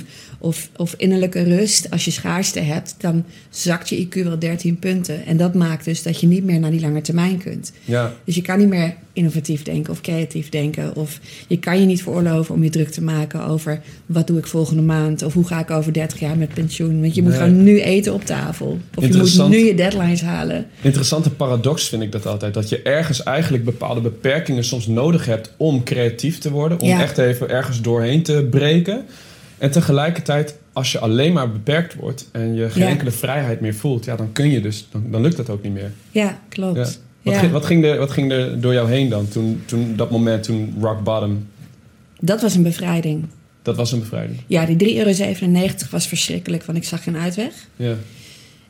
of, 0.46 0.70
of 0.76 0.94
innerlijke 0.98 1.44
rust. 1.44 1.92
Als 1.92 2.06
je 2.06 2.12
schaarste 2.12 2.60
hebt, 2.60 2.96
dan 2.98 3.24
zakt 3.50 3.90
je 3.90 4.08
IQ 4.08 4.24
wel 4.24 4.40
13 4.40 4.80
punten. 4.80 5.26
En 5.26 5.38
dat 5.38 5.54
maakt 5.54 5.86
dus 5.86 6.04
dat 6.04 6.20
je 6.20 6.28
niet 6.28 6.44
meer 6.44 6.60
naar 6.60 6.72
die 6.72 6.80
lange 6.82 7.02
termijn 7.02 7.38
kunt. 7.38 7.72
Ja, 7.86 8.14
Dus 8.26 8.36
je 8.36 8.42
kan 8.42 8.60
niet 8.60 8.68
meer 8.68 8.94
innovatief 9.14 9.64
denken 9.64 9.92
of 9.94 10.02
creatief 10.02 10.50
denken. 10.50 10.96
Of 10.96 11.20
je 11.48 11.60
kan 11.60 11.80
je 11.80 11.86
niet 11.86 12.04
veroorloven 12.04 12.56
om 12.56 12.64
je 12.64 12.70
druk 12.70 12.90
te 12.90 13.02
maken 13.04 13.46
over 13.46 13.82
wat 14.06 14.28
doe 14.28 14.38
ik 14.38 14.48
volgende 14.48 14.82
maand. 14.82 15.24
Of 15.24 15.34
hoe 15.34 15.46
ga 15.48 15.60
ik 15.60 15.72
over 15.72 15.94
30 15.94 16.20
jaar 16.20 16.38
met 16.38 16.54
pensioen. 16.54 17.02
Want 17.02 17.16
je 17.16 17.22
moet 17.22 17.32
Nee. 17.32 17.40
gewoon 17.40 17.64
nu 17.64 17.82
eten 17.82 18.14
op 18.14 18.26
tafel. 18.26 18.80
Of 18.96 19.08
je 19.08 19.18
moet 19.18 19.50
nu 19.50 19.58
je 19.66 19.76
deadlines 19.76 20.22
halen. 20.22 20.66
interessante 20.82 21.30
paradox 21.30 21.90
vind 21.90 22.02
ik 22.02 22.12
dat 22.12 22.26
altijd. 22.26 22.54
Dat 22.54 22.70
je 22.70 22.82
ergens 22.82 23.24
eigenlijk 23.24 23.66
bepaalde 23.66 24.02
beperkingen 24.02 24.64
soms 24.64 24.88
nodig 24.88 25.26
hebt 25.26 25.54
om 25.58 25.84
creatief 25.84 26.38
te 26.38 26.52
worden. 26.52 26.80
Om 26.80 26.88
Ja. 26.88 27.02
echt 27.02 27.18
even 27.18 27.50
ergens 27.50 27.82
doorheen 27.82 28.24
te 28.24 28.48
breken. 28.50 29.06
En 29.58 29.72
tegelijkertijd, 29.72 30.56
als 30.74 30.92
je 30.92 31.00
alleen 31.00 31.34
maar 31.34 31.52
beperkt 31.52 31.94
wordt 31.96 32.30
en 32.32 32.54
je 32.56 32.70
geen 32.70 32.84
Ja. 32.84 32.90
enkele 32.90 33.12
vrijheid 33.12 33.60
meer 33.62 33.76
voelt, 33.76 34.06
ja, 34.06 34.16
dan 34.16 34.32
kun 34.32 34.50
je 34.50 34.62
dus, 34.62 34.88
dan, 34.92 35.04
dan 35.12 35.22
lukt 35.22 35.38
dat 35.38 35.50
ook 35.50 35.64
niet 35.64 35.74
meer. 35.74 35.92
Ja, 36.12 36.40
klopt. 36.50 36.76
Ja. 36.78 36.84
Wat, 36.84 37.34
Ja. 37.34 37.40
Ging, 37.40 37.52
wat, 37.52 37.66
ging 37.66 37.86
er, 37.86 37.98
wat 37.98 38.12
ging 38.12 38.32
er 38.32 38.62
door 38.62 38.74
jou 38.74 38.90
heen 38.90 39.10
dan, 39.10 39.28
toen, 39.28 39.62
toen 39.66 39.96
dat 39.96 40.12
moment, 40.12 40.44
toen 40.44 40.76
rock 40.82 41.04
bottom, 41.04 41.48
Dat 42.20 42.42
was 42.42 42.56
een 42.56 42.64
bevrijding. 42.64 43.26
dat 43.62 43.76
was 43.76 43.92
een 43.92 44.00
bevrijding? 44.00 44.40
Ja, 44.48 44.66
die 44.66 44.78
3,97 44.78 44.96
euro 44.96 45.72
was 45.92 46.08
verschrikkelijk, 46.08 46.64
want 46.64 46.78
ik 46.78 46.84
zag 46.84 47.04
geen 47.04 47.18
uitweg. 47.18 47.54
Ja, 47.76 47.94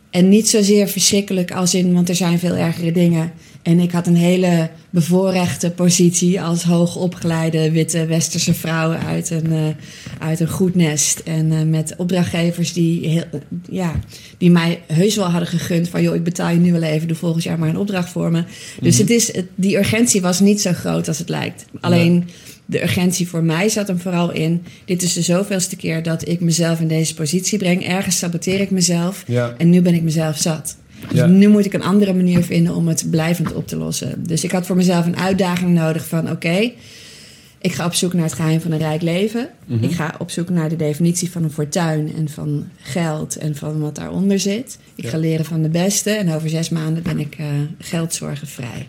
En 0.09 0.29
niet 0.29 0.47
zozeer 0.49 0.87
verschrikkelijk 0.87 1.51
als 1.51 1.73
in, 1.73 1.93
want 1.93 2.09
er 2.09 2.15
zijn 2.15 2.39
veel 2.39 2.55
ergere 2.55 2.91
dingen. 2.91 3.31
En 3.65 3.79
ik 3.79 3.91
had 3.91 4.07
een 4.07 4.15
hele 4.15 4.69
bevoorrechte 4.89 5.71
positie 5.71 6.41
als 6.41 6.63
hoogopgeleide 6.63 7.71
witte 7.71 8.05
westerse 8.05 8.53
vrouw 8.53 8.91
uit 8.91 9.29
een, 9.29 9.51
eh, 9.51 10.27
uit 10.27 10.39
een 10.39 10.49
goed 10.49 10.75
nest. 10.75 11.19
En 11.19 11.51
eh, 11.51 11.61
met 11.61 11.93
opdrachtgevers 11.97 12.73
die, 12.73 13.07
heel, 13.07 13.23
ja, 13.69 13.99
die 14.37 14.51
mij 14.51 14.81
heus 14.87 15.15
wel 15.15 15.29
hadden 15.29 15.47
gegund 15.49 15.89
van... 15.89 16.01
joh, 16.01 16.15
ik 16.15 16.23
betaal 16.23 16.49
je 16.49 16.57
nu 16.57 16.71
wel 16.71 16.81
even, 16.81 17.07
doe 17.07 17.17
volgend 17.17 17.43
jaar 17.43 17.59
maar 17.59 17.69
een 17.69 17.77
opdracht 17.77 18.09
voor 18.09 18.31
me. 18.31 18.43
Dus 18.81 18.93
Mhm. 18.93 19.01
het 19.01 19.09
is, 19.09 19.33
het, 19.33 19.45
die 19.55 19.77
urgentie 19.77 20.21
was 20.21 20.39
niet 20.39 20.61
zo 20.61 20.71
groot 20.73 21.07
als 21.07 21.17
het 21.17 21.29
lijkt. 21.29 21.65
Alleen 21.81 22.27
de 22.65 22.81
urgentie 22.83 23.27
voor 23.27 23.43
mij 23.43 23.69
zat 23.69 23.87
hem 23.87 23.99
vooral 23.99 24.31
in... 24.31 24.63
dit 24.85 25.01
is 25.01 25.13
de 25.13 25.21
zoveelste 25.21 25.75
keer 25.75 26.03
dat 26.03 26.27
ik 26.27 26.39
mezelf 26.39 26.79
in 26.79 26.87
deze 26.87 27.13
positie 27.13 27.57
breng. 27.57 27.87
Ergens 27.87 28.17
saboteer 28.17 28.59
ik 28.59 28.71
mezelf. 28.71 29.23
ja, 29.27 29.53
En 29.57 29.69
nu 29.69 29.81
ben 29.81 29.93
ik 29.93 30.01
mezelf 30.03 30.37
zat. 30.37 30.77
Dus 31.09 31.17
Ja. 31.19 31.25
nu 31.25 31.47
moet 31.47 31.65
ik 31.65 31.73
een 31.73 31.83
andere 31.83 32.13
manier 32.13 32.43
vinden 32.43 32.75
om 32.75 32.87
het 32.87 33.07
blijvend 33.09 33.53
op 33.53 33.67
te 33.67 33.75
lossen. 33.77 34.23
Dus 34.27 34.43
ik 34.43 34.51
had 34.51 34.65
voor 34.65 34.75
mezelf 34.75 35.05
een 35.05 35.17
uitdaging 35.17 35.73
nodig 35.73 36.07
van... 36.07 36.31
oké, 36.31 36.71
ik 37.61 37.73
ga 37.73 37.85
op 37.85 37.93
zoek 37.93 38.13
naar 38.13 38.23
het 38.23 38.33
geheim 38.33 38.61
van 38.61 38.71
een 38.71 38.77
rijk 38.77 39.01
leven. 39.01 39.49
Mhm. 39.65 39.83
Ik 39.83 39.91
ga 39.91 40.15
op 40.19 40.31
zoek 40.31 40.49
naar 40.49 40.69
de 40.69 40.75
definitie 40.75 41.31
van 41.31 41.43
een 41.43 41.51
fortuin 41.51 42.13
en 42.17 42.29
van 42.29 42.67
geld... 42.81 43.35
en 43.35 43.55
van 43.55 43.79
wat 43.79 43.95
daaronder 43.95 44.39
zit. 44.39 44.77
Ik 44.95 45.03
Ja. 45.03 45.09
ga 45.09 45.17
leren 45.17 45.45
van 45.45 45.61
de 45.61 45.69
beste 45.69 46.09
en 46.11 46.31
over 46.33 46.49
zes 46.49 46.69
maanden 46.69 47.03
ben 47.03 47.19
ik 47.19 47.35
eh 47.37 47.45
geldzorgenvrij. 47.79 48.87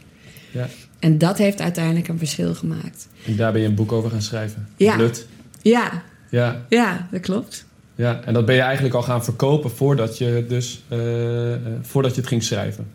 ja. 0.50 0.68
En 0.98 1.18
dat 1.18 1.38
heeft 1.38 1.60
uiteindelijk 1.60 2.08
een 2.08 2.18
verschil 2.18 2.54
gemaakt. 2.54 3.08
En 3.26 3.36
daar 3.36 3.52
ben 3.52 3.60
je 3.60 3.66
een 3.68 3.74
boek 3.74 3.92
over 3.92 4.10
gaan 4.10 4.22
schrijven. 4.22 4.68
Ja. 4.76 4.96
Blut. 4.96 5.26
Ja, 5.62 6.02
Ja, 6.30 6.64
ja, 6.68 7.08
dat 7.10 7.20
klopt. 7.20 7.64
Ja, 7.96 8.20
en 8.24 8.34
dat 8.34 8.46
ben 8.46 8.54
je 8.54 8.60
eigenlijk 8.60 8.94
al 8.94 9.02
gaan 9.02 9.24
verkopen 9.24 9.70
voordat 9.70 10.18
je, 10.18 10.44
dus, 10.48 10.82
eh, 10.88 11.52
eh, 11.54 11.60
voordat 11.82 12.14
je 12.14 12.20
het 12.20 12.28
ging 12.28 12.42
schrijven. 12.42 12.86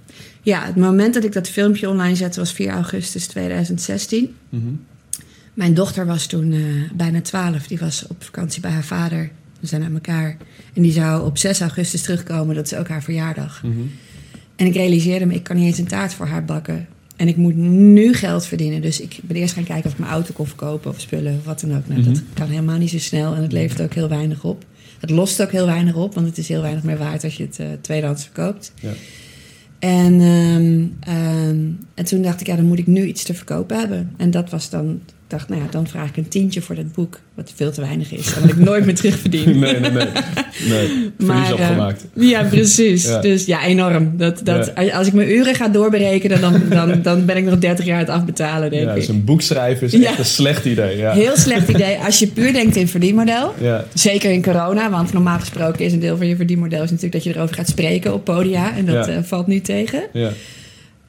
Ja, 0.42 0.66
het 0.66 0.76
moment 0.76 1.14
dat 1.14 1.24
ik 1.24 1.34
dat 1.34 1.48
filmpje 1.50 1.90
online 1.90 2.16
zette 2.16 2.40
was 2.40 2.52
4 2.52 2.70
augustus 2.72 3.28
2016. 3.28 4.36
Mhm. 4.50 4.64
Mijn 5.54 5.74
dochter 5.74 6.06
was 6.06 6.26
toen 6.26 6.52
eh, 6.54 6.60
bijna 6.94 7.22
12. 7.22 7.68
Die 7.68 7.78
was 7.78 8.06
op 8.08 8.24
vakantie 8.24 8.62
bij 8.62 8.72
haar 8.72 8.84
vader. 8.84 9.30
We 9.60 9.68
zijn 9.68 9.84
uit 9.84 9.94
elkaar. 9.94 10.38
En 10.74 10.82
die 10.82 10.92
zou 10.92 11.26
op 11.26 11.38
6 11.38 11.62
augustus 11.62 12.02
terugkomen. 12.02 12.56
Dat 12.56 12.66
is 12.66 12.76
ook 12.76 12.88
haar 12.88 13.04
verjaardag. 13.04 13.64
Mhm. 13.64 13.74
En 14.56 14.66
ik 14.66 14.74
realiseerde 14.74 15.26
me, 15.26 15.34
ik 15.34 15.44
kan 15.44 15.56
niet 15.56 15.66
eens 15.66 15.78
een 15.78 15.88
taart 15.88 16.14
voor 16.14 16.26
haar 16.28 16.46
bakken. 16.46 16.88
En 17.16 17.28
ik 17.28 17.36
moet 17.36 17.56
nu 17.56 18.14
geld 18.14 18.46
verdienen. 18.46 18.82
Dus 18.82 19.02
ik 19.02 19.20
ben 19.24 19.36
eerst 19.38 19.54
gaan 19.54 19.64
kijken 19.64 19.86
of 19.86 19.92
ik 19.92 20.00
mijn 20.00 20.12
auto 20.12 20.34
kon 20.34 20.48
verkopen 20.48 20.92
of 20.92 21.00
spullen 21.00 21.36
of 21.38 21.46
wat 21.46 21.60
dan 21.60 21.76
ook. 21.78 21.88
Nou, 21.88 22.00
Mhm. 22.00 22.10
Dat 22.14 22.22
kan 22.34 22.48
helemaal 22.48 22.78
niet 22.78 22.90
zo 22.90 23.00
snel 23.00 23.36
en 23.36 23.42
het 23.42 23.52
levert 23.52 23.82
ook 23.82 23.94
heel 23.94 24.10
weinig 24.10 24.44
op. 24.44 24.66
Het 25.02 25.10
lost 25.10 25.42
ook 25.42 25.52
heel 25.52 25.66
weinig 25.66 25.96
op, 25.96 26.14
want 26.14 26.28
het 26.28 26.38
is 26.38 26.48
heel 26.48 26.62
weinig 26.62 26.84
meer 26.84 26.98
waard 26.98 27.24
als 27.24 27.36
je 27.36 27.44
het 27.44 27.60
eh, 27.60 27.68
tweedehands 27.82 28.24
verkoopt. 28.24 28.74
Ja. 28.80 28.92
En, 29.80 30.22
ehm, 30.22 30.86
ehm, 31.16 31.60
en 31.94 32.06
toen 32.06 32.22
dacht 32.22 32.42
ik, 32.42 32.48
ja, 32.48 32.56
dan 32.56 32.66
moet 32.66 32.80
ik 32.80 32.88
nu 32.88 33.06
iets 33.06 33.24
te 33.24 33.34
verkopen 33.34 33.80
hebben. 33.80 34.12
En 34.18 34.32
dat 34.32 34.50
was 34.50 34.70
dan, 34.70 35.02
dacht, 35.32 35.50
nou 35.50 35.62
ja, 35.62 35.68
dan 35.72 35.88
vraag 35.88 36.10
ik 36.10 36.18
een 36.18 36.28
tientje 36.28 36.62
voor 36.62 36.76
dat 36.76 36.94
boek. 36.94 37.20
Wat 37.34 37.52
veel 37.56 37.72
te 37.72 37.82
weinig 37.82 38.12
is. 38.12 38.34
En 38.34 38.42
wat 38.42 38.50
ik 38.50 38.58
nooit 38.58 38.86
meer 38.86 38.96
terugverdien. 38.96 39.60
Nee, 39.60 39.80
nee, 39.80 39.92
nee. 39.92 40.08
nee. 40.70 41.12
Verlies 41.20 41.50
eh, 41.52 42.30
ja, 42.30 42.44
precies. 42.44 43.06
Ja. 43.06 43.22
Dus 43.22 43.46
ja, 43.46 43.66
enorm. 43.66 44.18
Dat, 44.18 44.42
dat, 44.44 44.76
Als 44.94 45.08
ik 45.08 45.14
mijn 45.14 45.30
uren 45.32 45.56
ga 45.56 45.68
doorberekenen, 45.68 46.42
dan, 46.42 46.62
dan, 46.70 47.02
dan 47.02 47.26
ben 47.26 47.38
ik 47.38 47.44
nog 47.44 47.58
30 47.60 47.86
jaar 47.86 47.94
aan 47.96 48.04
het 48.04 48.10
afbetalen, 48.10 48.70
denk 48.70 48.84
Ja, 48.84 48.90
ik. 48.90 48.96
dus 48.96 49.08
een 49.08 49.24
boek 49.24 49.42
schrijven 49.42 49.88
is 49.88 49.94
echt 49.94 50.20
een 50.20 50.26
slecht 50.26 50.66
idee. 50.66 50.98
Ja. 50.98 51.14
Heel 51.14 51.38
slecht 51.38 51.70
idee 51.70 51.98
als 51.98 52.20
je 52.20 52.28
puur 52.28 52.54
denkt 52.54 52.76
in 52.76 52.88
verdienmodel. 52.88 53.54
Ja. 53.60 53.86
Zeker 53.94 54.32
in 54.32 54.42
corona, 54.44 54.90
want 54.90 55.14
normaal 55.14 55.40
gesproken 55.40 55.86
is 55.86 55.94
een 55.94 56.00
deel 56.00 56.18
van 56.18 56.28
je 56.28 56.36
verdienmodel 56.36 56.84
is 56.84 56.90
natuurlijk 56.90 57.14
dat 57.14 57.24
je 57.24 57.36
erover 57.36 57.56
gaat 57.56 57.68
spreken 57.68 58.14
op 58.14 58.24
podia. 58.24 58.76
En 58.76 58.86
dat 58.86 59.08
eh, 59.08 59.18
valt 59.24 59.48
niet 59.48 59.66
tegen. 59.66 60.04
Ja. 60.14 60.30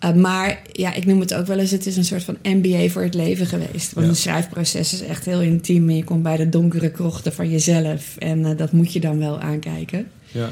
Uh, 0.04 0.12
maar 0.14 0.62
ja, 0.72 0.94
ik 0.94 1.06
noem 1.06 1.20
het 1.20 1.34
ook 1.34 1.46
wel 1.46 1.58
eens, 1.58 1.70
het 1.70 1.86
is 1.86 1.96
een 1.96 2.04
soort 2.04 2.24
van 2.24 2.36
MBA 2.42 2.88
voor 2.88 3.02
het 3.02 3.14
leven 3.14 3.46
geweest. 3.46 3.92
Want 3.92 4.06
Ja. 4.06 4.12
een 4.12 4.18
schrijfproces 4.18 4.92
is 4.92 5.02
echt 5.02 5.24
heel 5.24 5.40
intiem. 5.40 5.88
En 5.88 5.96
je 5.96 6.04
komt 6.04 6.22
bij 6.22 6.36
de 6.36 6.48
donkere 6.48 6.90
krochten 6.90 7.32
van 7.32 7.50
jezelf. 7.50 8.16
En 8.18 8.44
eh, 8.44 8.56
dat 8.56 8.72
moet 8.72 8.92
je 8.92 9.00
dan 9.00 9.18
wel 9.18 9.40
aankijken. 9.40 10.06
Ja. 10.32 10.48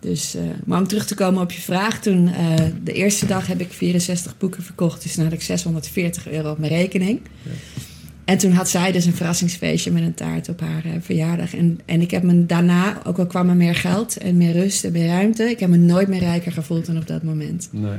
Dus, 0.00 0.34
eh, 0.34 0.42
maar 0.64 0.78
om 0.80 0.86
terug 0.86 1.06
te 1.06 1.14
komen 1.14 1.42
op 1.42 1.52
je 1.52 1.60
vraag. 1.60 2.00
Toen, 2.00 2.28
eh, 2.28 2.54
de 2.84 2.92
eerste 2.92 3.26
dag 3.26 3.46
heb 3.46 3.60
ik 3.60 3.72
64 3.72 4.38
boeken 4.38 4.62
verkocht. 4.62 5.02
Dus 5.02 5.14
toen 5.14 5.24
had 5.24 5.32
ik 5.32 5.42
640 5.42 6.28
euro 6.28 6.50
op 6.50 6.58
mijn 6.58 6.72
rekening. 6.72 7.20
Ja. 7.42 7.50
En 8.24 8.38
toen 8.38 8.52
had 8.52 8.68
zij 8.68 8.92
dus 8.92 9.04
een 9.04 9.14
verrassingsfeestje 9.14 9.90
met 9.90 10.02
een 10.02 10.14
taart 10.14 10.48
op 10.48 10.60
haar 10.60 10.84
eh, 10.84 10.90
verjaardag. 11.00 11.54
En, 11.54 11.80
en 11.84 12.00
ik 12.00 12.10
heb 12.10 12.22
me 12.22 12.46
daarna, 12.46 13.00
ook 13.06 13.18
al 13.18 13.26
kwam 13.26 13.48
er 13.48 13.56
meer 13.56 13.74
geld 13.74 14.16
en 14.16 14.36
meer 14.36 14.52
rust 14.52 14.84
en 14.84 14.92
meer 14.92 15.06
ruimte... 15.06 15.42
ik 15.50 15.60
heb 15.60 15.68
me 15.68 15.76
nooit 15.76 16.08
meer 16.08 16.20
rijker 16.20 16.52
gevoeld 16.52 16.86
dan 16.86 16.96
op 16.96 17.06
dat 17.06 17.22
moment. 17.22 17.68
Nee. 17.72 17.98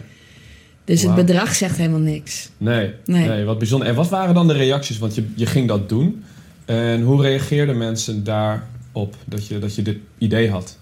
Dus 0.85 1.01
het 1.01 1.15
bedrag 1.15 1.55
zegt 1.55 1.77
helemaal 1.77 1.99
niks. 1.99 2.49
Nee. 2.57 2.93
nee. 3.05 3.27
Nee. 3.27 3.43
wat 3.43 3.57
bijzonder. 3.57 3.87
En 3.87 3.95
wat 3.95 4.09
waren 4.09 4.33
dan 4.33 4.47
de 4.47 4.53
reacties? 4.53 4.97
Want 4.97 5.15
je, 5.15 5.23
je 5.35 5.45
ging 5.45 5.67
dat 5.67 5.89
doen. 5.89 6.23
En 6.65 7.01
hoe 7.01 7.21
reageerden 7.21 7.77
mensen 7.77 8.23
daarop 8.23 9.15
dat 9.25 9.47
je, 9.47 9.59
dat 9.59 9.75
je 9.75 9.81
dit 9.81 9.97
idee 10.17 10.49
had? 10.49 10.77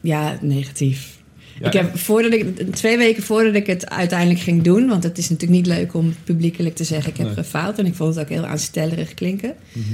Ja, 0.00 0.38
negatief. 0.40 1.16
Ja, 1.60 1.66
ik 1.66 1.72
heb 1.72 1.98
voordat 1.98 2.32
ik, 2.32 2.74
twee 2.74 2.96
weken 2.98 3.22
voordat 3.22 3.54
ik 3.54 3.66
het 3.66 3.90
uiteindelijk 3.90 4.40
ging 4.40 4.62
doen, 4.62 4.88
want 4.88 5.02
het 5.02 5.18
is 5.18 5.28
natuurlijk 5.28 5.58
niet 5.58 5.76
leuk 5.76 5.94
om 5.94 6.14
publiekelijk 6.24 6.74
te 6.74 6.84
zeggen: 6.84 7.10
ik 7.10 7.16
heb 7.16 7.26
Nee. 7.26 7.34
gefaald. 7.34 7.78
En 7.78 7.86
ik 7.86 7.94
vond 7.94 8.14
het 8.14 8.24
ook 8.24 8.30
heel 8.30 8.46
aanstellerig 8.46 9.14
klinken. 9.14 9.54
Mhm. 9.72 9.84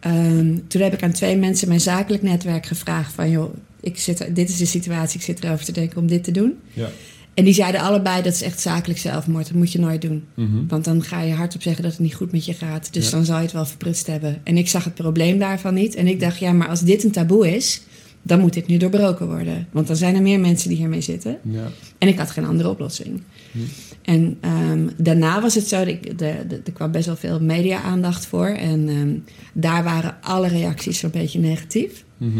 Ehm, 0.00 0.56
toen 0.68 0.82
heb 0.82 0.92
ik 0.92 1.02
aan 1.02 1.12
twee 1.12 1.36
mensen 1.36 1.68
mijn 1.68 1.80
zakelijk 1.80 2.22
netwerk 2.22 2.66
gevraagd: 2.66 3.12
van 3.12 3.30
joh, 3.30 3.54
ik 3.80 3.98
zit, 3.98 4.28
dit 4.34 4.48
is 4.48 4.56
de 4.56 4.66
situatie, 4.66 5.18
ik 5.18 5.24
zit 5.24 5.44
erover 5.44 5.64
te 5.64 5.72
denken 5.72 5.98
om 5.98 6.06
dit 6.06 6.24
te 6.24 6.30
doen. 6.30 6.58
Ja. 6.72 6.88
En 7.34 7.44
die 7.44 7.54
zeiden 7.54 7.80
allebei: 7.80 8.22
dat 8.22 8.32
is 8.32 8.42
echt 8.42 8.60
zakelijk 8.60 8.98
zelfmoord, 8.98 9.46
dat 9.46 9.56
moet 9.56 9.72
je 9.72 9.78
nooit 9.78 10.02
doen. 10.02 10.24
Mhm. 10.34 10.66
Want 10.68 10.84
dan 10.84 11.02
ga 11.02 11.20
je 11.20 11.32
hardop 11.32 11.62
zeggen 11.62 11.82
dat 11.82 11.92
het 11.92 12.00
niet 12.00 12.14
goed 12.14 12.32
met 12.32 12.44
je 12.44 12.54
gaat. 12.54 12.92
Dus 12.92 13.04
Ja. 13.04 13.10
dan 13.10 13.24
zou 13.24 13.38
je 13.38 13.44
het 13.44 13.52
wel 13.52 13.66
verprutst 13.66 14.06
hebben. 14.06 14.40
En 14.44 14.56
ik 14.56 14.68
zag 14.68 14.84
het 14.84 14.94
probleem 14.94 15.38
daarvan 15.38 15.74
niet. 15.74 15.94
En 15.94 16.06
ik 16.06 16.20
dacht, 16.20 16.38
ja, 16.38 16.52
maar 16.52 16.68
als 16.68 16.80
dit 16.80 17.04
een 17.04 17.10
taboe 17.10 17.56
is, 17.56 17.82
dan 18.22 18.40
moet 18.40 18.52
dit 18.52 18.66
nu 18.66 18.76
doorbroken 18.76 19.26
worden. 19.26 19.68
Want 19.70 19.86
dan 19.86 19.96
zijn 19.96 20.14
er 20.14 20.22
meer 20.22 20.40
mensen 20.40 20.68
die 20.68 20.78
hiermee 20.78 21.00
zitten. 21.00 21.38
Ja. 21.42 21.68
En 21.98 22.08
ik 22.08 22.18
had 22.18 22.30
geen 22.30 22.44
andere 22.44 22.68
oplossing. 22.68 23.22
Hm. 23.52 23.58
En 24.02 24.36
ehm, 24.40 24.88
daarna 24.96 25.40
was 25.40 25.54
het 25.54 25.68
zo, 25.68 25.76
er 25.76 26.72
kwam 26.72 26.90
best 26.90 27.06
wel 27.06 27.16
veel 27.16 27.40
media-aandacht 27.40 28.26
voor. 28.26 28.46
En 28.46 28.88
ehm, 28.88 29.14
daar 29.52 29.84
waren 29.84 30.16
alle 30.20 30.48
reacties 30.48 30.98
zo'n 30.98 31.10
beetje 31.10 31.38
negatief. 31.38 32.04
Mhm. 32.16 32.38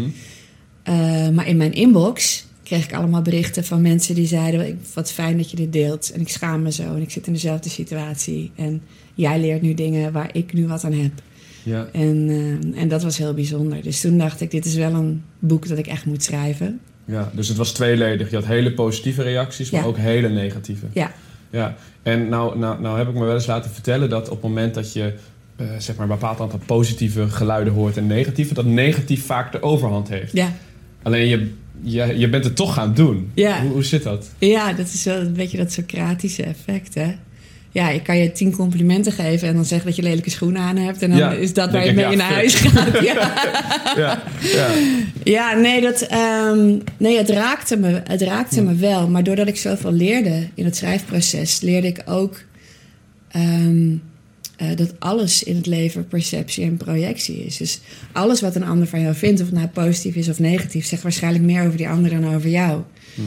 Eh, 0.83 1.29
maar 1.29 1.47
in 1.47 1.57
mijn 1.57 1.73
inbox 1.73 2.45
kreeg 2.71 2.85
ik 2.85 2.93
allemaal 2.93 3.21
berichten 3.21 3.63
van 3.63 3.81
mensen 3.81 4.15
die 4.15 4.27
zeiden: 4.27 4.67
"Ik- 4.67 4.75
Wat 4.93 5.11
fijn 5.11 5.37
dat 5.37 5.49
je 5.51 5.55
dit 5.55 5.73
deelt. 5.73 6.11
En 6.11 6.21
ik 6.21 6.29
schaam 6.29 6.61
me 6.61 6.71
zo. 6.71 6.83
En 6.83 7.01
ik 7.01 7.11
zit 7.11 7.27
in 7.27 7.33
dezelfde 7.33 7.69
situatie. 7.69 8.51
En 8.55 8.81
jij 9.15 9.39
leert 9.39 9.61
nu 9.61 9.73
dingen 9.73 10.11
waar 10.11 10.29
ik 10.33 10.53
nu 10.53 10.67
wat 10.67 10.83
aan 10.83 10.93
heb. 10.93 11.11
Ja. 11.63 11.87
En, 11.91 12.29
eh, 12.73 12.81
en 12.81 12.87
dat 12.87 13.03
was 13.03 13.17
heel 13.17 13.33
bijzonder. 13.33 13.81
Dus 13.81 14.01
toen 14.01 14.17
dacht 14.17 14.41
ik: 14.41 14.51
Dit 14.51 14.65
is 14.65 14.75
wel 14.75 14.93
een 14.93 15.23
boek 15.39 15.67
dat 15.67 15.77
ik 15.77 15.87
echt 15.87 16.05
moet 16.05 16.23
schrijven. 16.23 16.79
ja. 17.05 17.31
Dus 17.35 17.47
het 17.47 17.57
was 17.57 17.71
tweeledig. 17.73 18.29
Je 18.29 18.35
had 18.35 18.45
hele 18.45 18.73
positieve 18.73 19.23
reacties, 19.23 19.69
maar 19.69 19.81
Ja. 19.81 19.87
ook 19.87 19.97
hele 19.97 20.29
negatieve. 20.29 20.85
Ja. 20.93 21.11
Ja, 21.49 21.75
en 22.03 22.29
nou, 22.29 22.57
nou, 22.57 22.81
nou 22.81 22.97
heb 22.97 23.07
ik 23.07 23.13
me 23.13 23.23
wel 23.25 23.33
eens 23.33 23.45
laten 23.45 23.71
vertellen 23.71 24.09
dat 24.09 24.25
op 24.29 24.41
het 24.41 24.49
moment 24.49 24.73
dat 24.73 24.93
je 24.93 25.13
eh, 25.55 25.65
zeg 25.77 25.95
maar 25.95 26.05
een 26.09 26.11
bepaald 26.19 26.39
aantal 26.39 26.59
positieve 26.65 27.29
geluiden 27.29 27.73
hoort 27.73 27.97
en 27.97 28.07
negatieve, 28.07 28.53
dat 28.53 28.65
negatief 28.65 29.25
vaak 29.25 29.51
de 29.51 29.61
overhand 29.61 30.09
heeft. 30.09 30.33
Ja, 30.33 30.53
Alleen 31.03 31.27
je, 31.27 31.51
je, 31.81 32.17
je 32.17 32.29
bent 32.29 32.43
het 32.43 32.55
toch 32.55 32.73
gaan 32.73 32.93
doen. 32.93 33.31
Ja. 33.33 33.61
Hoe, 33.61 33.71
hoe 33.71 33.83
zit 33.83 34.03
dat? 34.03 34.29
ja 34.37 34.73
dat 34.73 34.87
is 34.93 35.03
wel 35.03 35.19
een 35.19 35.33
beetje 35.33 35.57
dat 35.57 35.71
Socratische 35.71 36.43
effect, 36.43 36.93
hè? 36.93 37.15
Ja, 37.73 37.89
ik 37.89 38.03
kan 38.03 38.17
je 38.17 38.31
tien 38.31 38.55
complimenten 38.55 39.11
geven 39.11 39.47
en 39.47 39.55
dan 39.55 39.65
zeggen 39.65 39.87
dat 39.87 39.95
je 39.95 40.01
lelijke 40.01 40.29
schoenen 40.29 40.61
aan 40.61 40.77
hebt. 40.77 41.01
En 41.01 41.09
dan 41.09 41.17
Ja, 41.19 41.31
is 41.31 41.53
dat 41.53 41.71
waar 41.71 41.85
je 41.85 41.93
mee 41.93 42.09
ja, 42.09 42.15
naar 42.15 42.31
huis 42.33 42.55
gaat. 42.55 43.03
Ja. 43.03 43.33
Ja, 43.95 44.23
ja. 44.41 44.69
Ja, 45.23 45.53
nee, 45.53 45.81
dat, 45.81 46.01
ehm, 46.01 46.77
nee 46.97 47.17
het, 47.17 47.29
raakte 47.29 47.77
me, 47.77 48.01
het 48.03 48.21
raakte 48.21 48.63
me 48.63 48.75
wel. 48.75 49.09
Maar 49.09 49.23
doordat 49.23 49.47
ik 49.47 49.57
zoveel 49.57 49.91
leerde 49.91 50.47
in 50.53 50.65
het 50.65 50.75
schrijfproces, 50.75 51.61
leerde 51.61 51.87
ik 51.87 52.01
ook 52.05 52.39
ehm, 53.31 53.95
eh, 54.61 54.75
dat 54.75 54.93
alles 54.99 55.43
in 55.43 55.55
het 55.55 55.65
leven 55.65 56.07
perceptie 56.07 56.63
en 56.63 56.77
projectie 56.77 57.45
is. 57.45 57.57
Dus 57.57 57.79
alles 58.11 58.41
wat 58.41 58.55
een 58.55 58.63
ander 58.63 58.87
van 58.87 59.01
jou 59.01 59.15
vindt, 59.15 59.41
of 59.41 59.45
het 59.45 59.55
nou 59.55 59.67
positief 59.67 60.15
is 60.15 60.29
of 60.29 60.39
negatief, 60.39 60.85
zegt 60.85 61.03
waarschijnlijk 61.03 61.43
meer 61.43 61.65
over 61.65 61.77
die 61.77 61.89
ander 61.89 62.11
dan 62.11 62.35
over 62.35 62.49
jou. 62.49 62.81
Hm. 63.15 63.21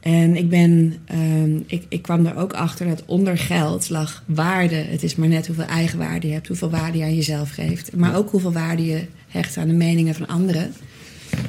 En 0.00 0.36
ik, 0.36 0.48
ben, 0.48 0.94
ehm, 1.04 1.56
ik, 1.66 1.82
ik 1.88 2.02
kwam 2.02 2.26
er 2.26 2.36
ook 2.36 2.52
achter 2.52 2.86
dat 2.86 3.02
onder 3.06 3.38
geld 3.38 3.90
lag 3.90 4.22
waarde. 4.26 4.74
Het 4.74 5.02
is 5.02 5.14
maar 5.14 5.28
net 5.28 5.46
hoeveel 5.46 5.64
eigenwaarde 5.64 6.26
je 6.26 6.32
hebt, 6.32 6.48
hoeveel 6.48 6.70
waarde 6.70 6.98
je 6.98 7.04
aan 7.04 7.14
jezelf 7.14 7.50
geeft. 7.50 7.96
Maar 7.96 8.16
ook 8.16 8.30
hoeveel 8.30 8.52
waarde 8.52 8.84
je 8.86 9.04
hecht 9.28 9.56
aan 9.56 9.68
de 9.68 9.74
meningen 9.74 10.14
van 10.14 10.26
anderen. 10.26 10.74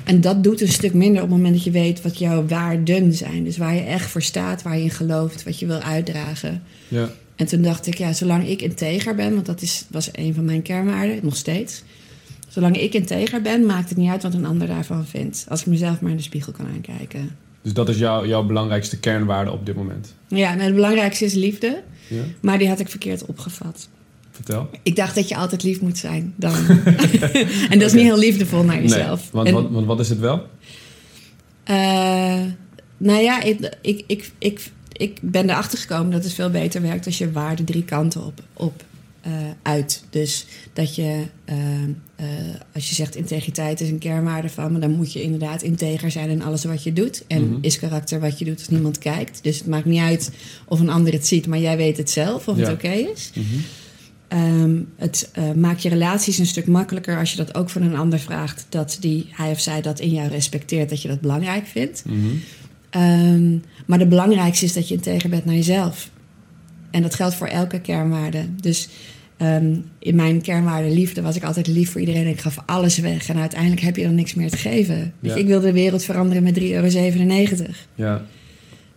En 0.03 0.21
dat 0.21 0.43
doet 0.43 0.61
een 0.61 0.67
stuk 0.67 0.93
minder 0.93 1.21
op 1.21 1.29
het 1.29 1.37
moment 1.37 1.53
dat 1.53 1.63
je 1.63 1.71
weet 1.71 2.01
wat 2.01 2.17
jouw 2.17 2.47
waarden 2.47 3.13
zijn. 3.13 3.43
Dus 3.43 3.57
waar 3.57 3.75
je 3.75 3.81
echt 3.81 4.09
voor 4.09 4.21
staat, 4.21 4.61
waar 4.61 4.77
je 4.77 4.83
in 4.83 4.89
gelooft, 4.89 5.43
wat 5.43 5.59
je 5.59 5.65
wil 5.65 5.79
uitdragen. 5.79 6.63
ja. 6.87 7.09
En 7.35 7.45
toen 7.45 7.61
dacht 7.61 7.87
ik, 7.87 7.97
ja, 7.97 8.13
zolang 8.13 8.47
ik 8.47 8.61
integer 8.61 9.15
ben, 9.15 9.33
want 9.33 9.45
dat 9.45 9.61
is, 9.61 9.85
was 9.89 10.09
een 10.11 10.33
van 10.33 10.45
mijn 10.45 10.61
kernwaarden, 10.61 11.19
nog 11.21 11.35
steeds. 11.35 11.83
Zolang 12.47 12.77
ik 12.79 12.93
integer 12.93 13.41
ben, 13.41 13.65
maakt 13.65 13.89
het 13.89 13.97
niet 13.97 14.09
uit 14.09 14.23
wat 14.23 14.33
een 14.33 14.45
ander 14.45 14.67
daarvan 14.67 15.05
vindt. 15.05 15.45
Als 15.49 15.59
ik 15.61 15.65
mezelf 15.65 16.01
maar 16.01 16.11
in 16.11 16.17
de 16.17 16.23
spiegel 16.23 16.51
kan 16.51 16.67
aankijken. 16.67 17.29
Dus 17.61 17.73
dat 17.73 17.89
is 17.89 17.97
jouw 17.97 18.25
jouw 18.25 18.43
belangrijkste 18.43 18.99
kernwaarde 18.99 19.51
op 19.51 19.65
dit 19.65 19.75
moment. 19.75 20.13
Ja, 20.27 20.49
nou, 20.53 20.61
het 20.65 20.75
belangrijkste 20.75 21.25
is 21.25 21.33
liefde, 21.33 21.83
Ja? 22.07 22.21
maar 22.41 22.57
die 22.57 22.67
had 22.67 22.79
ik 22.79 22.89
verkeerd 22.89 23.25
opgevat. 23.25 23.89
Vertel. 24.31 24.69
Ik 24.83 24.95
dacht 24.95 25.15
dat 25.15 25.27
je 25.29 25.35
altijd 25.35 25.63
lief 25.63 25.81
moet 25.81 25.97
zijn. 25.97 26.33
Dan. 26.35 26.53
en 27.69 27.79
dat 27.79 27.87
is 27.87 27.93
niet 27.93 28.03
heel 28.03 28.17
liefdevol 28.17 28.63
naar 28.63 28.81
jezelf. 28.81 29.19
Nee, 29.21 29.29
want, 29.31 29.47
En- 29.47 29.53
wat, 29.53 29.69
want 29.71 29.85
wat 29.85 29.99
is 29.99 30.09
het 30.09 30.19
wel? 30.19 30.47
Eh, 31.63 32.41
nou 32.97 33.21
ja, 33.21 33.41
ik, 33.41 33.77
ik, 33.81 34.03
ik, 34.07 34.31
ik, 34.37 34.71
ik 34.97 35.17
ben 35.21 35.49
erachter 35.49 35.77
gekomen 35.77 36.11
dat 36.11 36.23
het 36.23 36.33
veel 36.33 36.49
beter 36.49 36.81
werkt 36.81 37.05
als 37.05 37.17
je 37.17 37.31
waarde 37.31 37.63
drie 37.63 37.83
kanten 37.83 38.25
op, 38.25 38.43
op 38.53 38.83
eh, 39.21 39.31
uit. 39.61 40.03
Dus 40.09 40.45
dat 40.73 40.95
je, 40.95 41.23
eh, 41.45 41.83
eh, 42.15 42.27
als 42.73 42.89
je 42.89 42.95
zegt 42.95 43.15
integriteit 43.15 43.81
is 43.81 43.89
een 43.89 43.97
kernwaarde 43.97 44.49
van 44.49 44.71
me, 44.71 44.79
dan 44.79 44.91
moet 44.91 45.13
je 45.13 45.21
inderdaad 45.23 45.61
integer 45.61 46.11
zijn 46.11 46.29
in 46.29 46.43
alles 46.43 46.63
wat 46.63 46.83
je 46.83 46.93
doet. 46.93 47.23
En 47.27 47.49
Mhm. 47.49 47.57
is 47.61 47.79
karakter 47.79 48.19
wat 48.19 48.39
je 48.39 48.45
doet 48.45 48.57
als 48.59 48.69
niemand 48.69 48.97
kijkt. 48.97 49.39
Dus 49.43 49.57
het 49.57 49.67
maakt 49.67 49.85
niet 49.85 50.01
uit 50.01 50.31
of 50.65 50.79
een 50.79 50.89
ander 50.89 51.13
het 51.13 51.27
ziet, 51.27 51.47
maar 51.47 51.59
jij 51.59 51.77
weet 51.77 51.97
het 51.97 52.09
zelf 52.09 52.47
of 52.47 52.57
Ja. 52.57 52.63
het 52.63 52.71
oké 52.73 52.87
is. 52.91 53.31
Mhm. 53.35 53.45
Ehm, 54.27 54.75
het 54.95 55.29
maakt 55.55 55.81
je 55.81 55.89
relaties 55.89 56.37
een 56.37 56.45
stuk 56.45 56.67
makkelijker 56.67 57.17
als 57.17 57.31
je 57.31 57.37
dat 57.37 57.55
ook 57.55 57.69
van 57.69 57.81
een 57.81 57.95
ander 57.95 58.19
vraagt. 58.19 58.65
Dat 58.69 58.97
die, 58.99 59.27
hij 59.31 59.51
of 59.51 59.59
zij 59.59 59.81
dat 59.81 59.99
in 59.99 60.09
jou 60.09 60.27
respecteert, 60.29 60.89
dat 60.89 61.01
je 61.01 61.07
dat 61.07 61.21
belangrijk 61.21 61.65
vindt. 61.65 62.03
Mhm. 62.05 62.27
Ehm, 62.95 63.57
maar 63.85 63.99
de 63.99 64.07
belangrijkste 64.07 64.65
is 64.65 64.73
dat 64.73 64.87
je 64.87 64.95
integer 64.95 65.29
bent 65.29 65.45
naar 65.45 65.55
jezelf. 65.55 66.09
En 66.91 67.01
dat 67.01 67.15
geldt 67.15 67.35
voor 67.35 67.47
elke 67.47 67.79
kernwaarde. 67.79 68.45
Dus 68.61 68.89
ehm, 69.37 69.75
in 69.99 70.15
mijn 70.15 70.41
kernwaarde 70.41 70.89
liefde 70.89 71.21
was 71.21 71.35
ik 71.35 71.43
altijd 71.43 71.67
lief 71.67 71.91
voor 71.91 72.01
iedereen. 72.01 72.27
Ik 72.27 72.39
gaf 72.39 72.57
alles 72.65 72.97
weg. 72.97 73.29
En 73.29 73.37
uiteindelijk 73.37 73.81
heb 73.81 73.95
je 73.95 74.03
dan 74.03 74.15
niks 74.15 74.33
meer 74.33 74.49
te 74.49 74.57
geven. 74.57 75.13
Ja. 75.19 75.35
Ik 75.35 75.47
wilde 75.47 75.65
de 75.65 75.73
wereld 75.73 76.03
veranderen 76.03 76.43
met 76.43 76.53
3,97 76.53 76.61
euro. 76.71 77.71
Ja. 77.95 78.25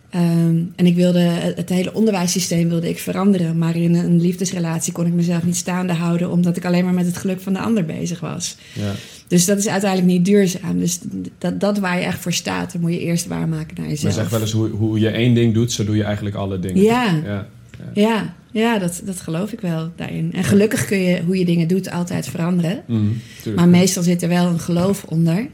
Ehm, 0.09 0.61
en 0.75 0.85
ik 0.85 0.95
wilde 0.95 1.19
het 1.19 1.57
het 1.57 1.69
hele 1.69 1.93
onderwijssysteem 1.93 2.69
wilde 2.69 2.89
ik 2.89 2.99
veranderen. 2.99 3.57
Maar 3.57 3.75
in 3.75 3.95
een 3.95 4.21
liefdesrelatie 4.21 4.93
kon 4.93 5.05
ik 5.05 5.13
mezelf 5.13 5.43
niet 5.43 5.55
staande 5.55 5.93
houden... 5.93 6.31
omdat 6.31 6.57
ik 6.57 6.65
alleen 6.65 6.85
maar 6.85 6.93
met 6.93 7.05
het 7.05 7.17
geluk 7.17 7.41
van 7.41 7.53
de 7.53 7.59
ander 7.59 7.85
bezig 7.85 8.19
was. 8.19 8.55
Ja. 8.73 8.91
Dus 9.29 9.45
dat 9.45 9.57
is 9.57 9.67
uiteindelijk 9.67 10.11
niet 10.11 10.25
duurzaam. 10.25 10.79
Dus 10.79 10.99
dat, 11.37 11.59
dat 11.59 11.79
waar 11.79 11.99
je 11.99 12.05
echt 12.05 12.19
voor 12.19 12.33
staat, 12.33 12.71
dan 12.71 12.81
moet 12.81 12.93
je 12.93 12.99
eerst 12.99 13.27
waarmaken 13.27 13.75
naar 13.79 13.89
jezelf. 13.89 14.13
zegt 14.13 14.31
wel 14.31 14.41
eens 14.41 14.51
hoe, 14.51 14.69
hoe 14.69 14.99
je 14.99 15.09
één 15.09 15.33
ding 15.33 15.53
doet, 15.53 15.71
zo 15.71 15.83
doe 15.83 15.95
je 15.95 16.03
eigenlijk 16.03 16.35
alle 16.35 16.59
dingen. 16.59 16.83
Ja. 16.83 17.21
Ja. 17.25 17.47
Ja, 17.93 18.33
ja 18.51 18.79
dat, 18.79 19.01
dat 19.05 19.21
geloof 19.21 19.51
ik 19.51 19.61
wel 19.61 19.91
daarin. 19.95 20.33
En 20.33 20.43
gelukkig 20.43 20.85
kun 20.85 20.97
je 20.97 21.21
hoe 21.25 21.37
je 21.37 21.45
dingen 21.45 21.67
doet 21.67 21.91
altijd 21.91 22.27
veranderen. 22.27 22.83
Mhm. 22.87 23.55
Maar 23.55 23.67
meestal 23.67 24.03
zit 24.03 24.21
er 24.21 24.29
wel 24.29 24.47
een 24.47 24.59
geloof 24.59 25.03
onder. 25.03 25.47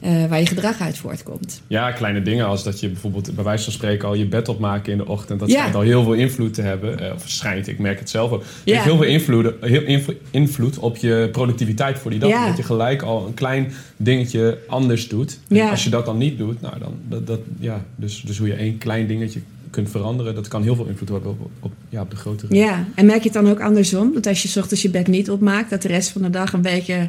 Eh, 0.00 0.26
waar 0.26 0.40
je 0.40 0.46
gedrag 0.46 0.80
uit 0.80 0.98
voortkomt. 0.98 1.62
Ja, 1.66 1.92
kleine 1.92 2.22
dingen 2.22 2.46
als 2.46 2.64
dat 2.64 2.80
je 2.80 2.88
bijvoorbeeld 2.88 3.34
bij 3.34 3.44
wijze 3.44 3.64
van 3.64 3.72
spreken 3.72 4.08
al 4.08 4.14
je 4.14 4.26
bed 4.26 4.48
opmaken 4.48 4.92
in 4.92 4.98
de 4.98 5.06
ochtend. 5.06 5.40
Dat 5.40 5.48
Ja. 5.50 5.54
schijnt 5.56 5.74
al 5.74 5.80
heel 5.80 6.02
veel 6.02 6.12
invloed 6.12 6.54
te 6.54 6.62
hebben. 6.62 7.00
Eh, 7.00 7.14
of 7.14 7.22
schijnt, 7.28 7.68
ik 7.68 7.78
merk 7.78 7.98
het 7.98 8.10
zelf 8.10 8.30
ook. 8.30 8.40
Het 8.40 8.50
Ja. 8.64 8.72
heeft 8.72 8.84
heel 8.84 8.96
veel 8.96 9.06
invloed, 9.06 9.52
heel 9.60 9.82
invlo- 9.82 10.14
invloed 10.30 10.78
op 10.78 10.96
je 10.96 11.28
productiviteit 11.32 11.98
voor 11.98 12.10
die 12.10 12.20
dag. 12.20 12.30
Ja. 12.30 12.46
Dat 12.46 12.56
je 12.56 12.62
gelijk 12.62 13.02
al 13.02 13.26
een 13.26 13.34
klein 13.34 13.72
dingetje 13.96 14.58
anders 14.68 15.08
doet. 15.08 15.38
En 15.48 15.70
als 15.70 15.84
je 15.84 15.90
dat 15.90 16.06
dan 16.06 16.18
niet 16.18 16.38
doet, 16.38 16.60
nou 16.60 16.78
dan, 16.78 16.92
dat, 17.08 17.26
dat, 17.26 17.40
ja, 17.60 17.84
dus, 17.96 18.22
dus 18.26 18.38
hoe 18.38 18.46
je 18.46 18.54
één 18.54 18.78
klein 18.78 19.06
dingetje 19.06 19.40
kunt 19.70 19.90
veranderen, 19.90 20.34
dat 20.34 20.48
kan 20.48 20.62
heel 20.62 20.74
veel 20.74 20.86
invloed 20.86 21.08
hebben 21.08 21.30
op, 21.30 21.40
op, 21.40 21.50
op- 21.60 21.72
ja, 21.88 22.00
op 22.00 22.10
de 22.10 22.16
grotere. 22.16 22.54
Ja, 22.54 22.84
en 22.94 23.06
merk 23.06 23.18
je 23.18 23.24
het 23.24 23.32
dan 23.42 23.48
ook 23.48 23.60
andersom? 23.60 24.12
Dat 24.14 24.26
als 24.26 24.42
je 24.42 24.60
ochtends 24.60 24.82
je 24.82 24.90
bed 24.90 25.06
niet 25.06 25.30
opmaakt, 25.30 25.70
dat 25.70 25.82
de 25.82 25.88
rest 25.88 26.10
van 26.10 26.22
de 26.22 26.30
dag 26.30 26.52
een 26.52 26.62
beetje 26.62 27.08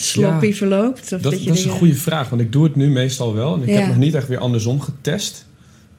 sloppy 0.00 0.46
Ja. 0.46 0.52
verloopt? 0.52 1.12
Of 1.12 1.20
Dat, 1.20 1.40
je 1.42 1.48
dat 1.48 1.56
is 1.56 1.64
een 1.64 1.70
goede 1.70 1.94
vraag, 1.94 2.28
want 2.28 2.42
ik 2.42 2.52
doe 2.52 2.64
het 2.64 2.76
nu 2.76 2.88
meestal 2.90 3.34
wel. 3.34 3.54
En 3.54 3.62
ik 3.62 3.68
Ja. 3.68 3.74
heb 3.74 3.86
nog 3.86 3.96
niet 3.96 4.14
echt 4.14 4.28
weer 4.28 4.38
andersom 4.38 4.80
getest. 4.80 5.46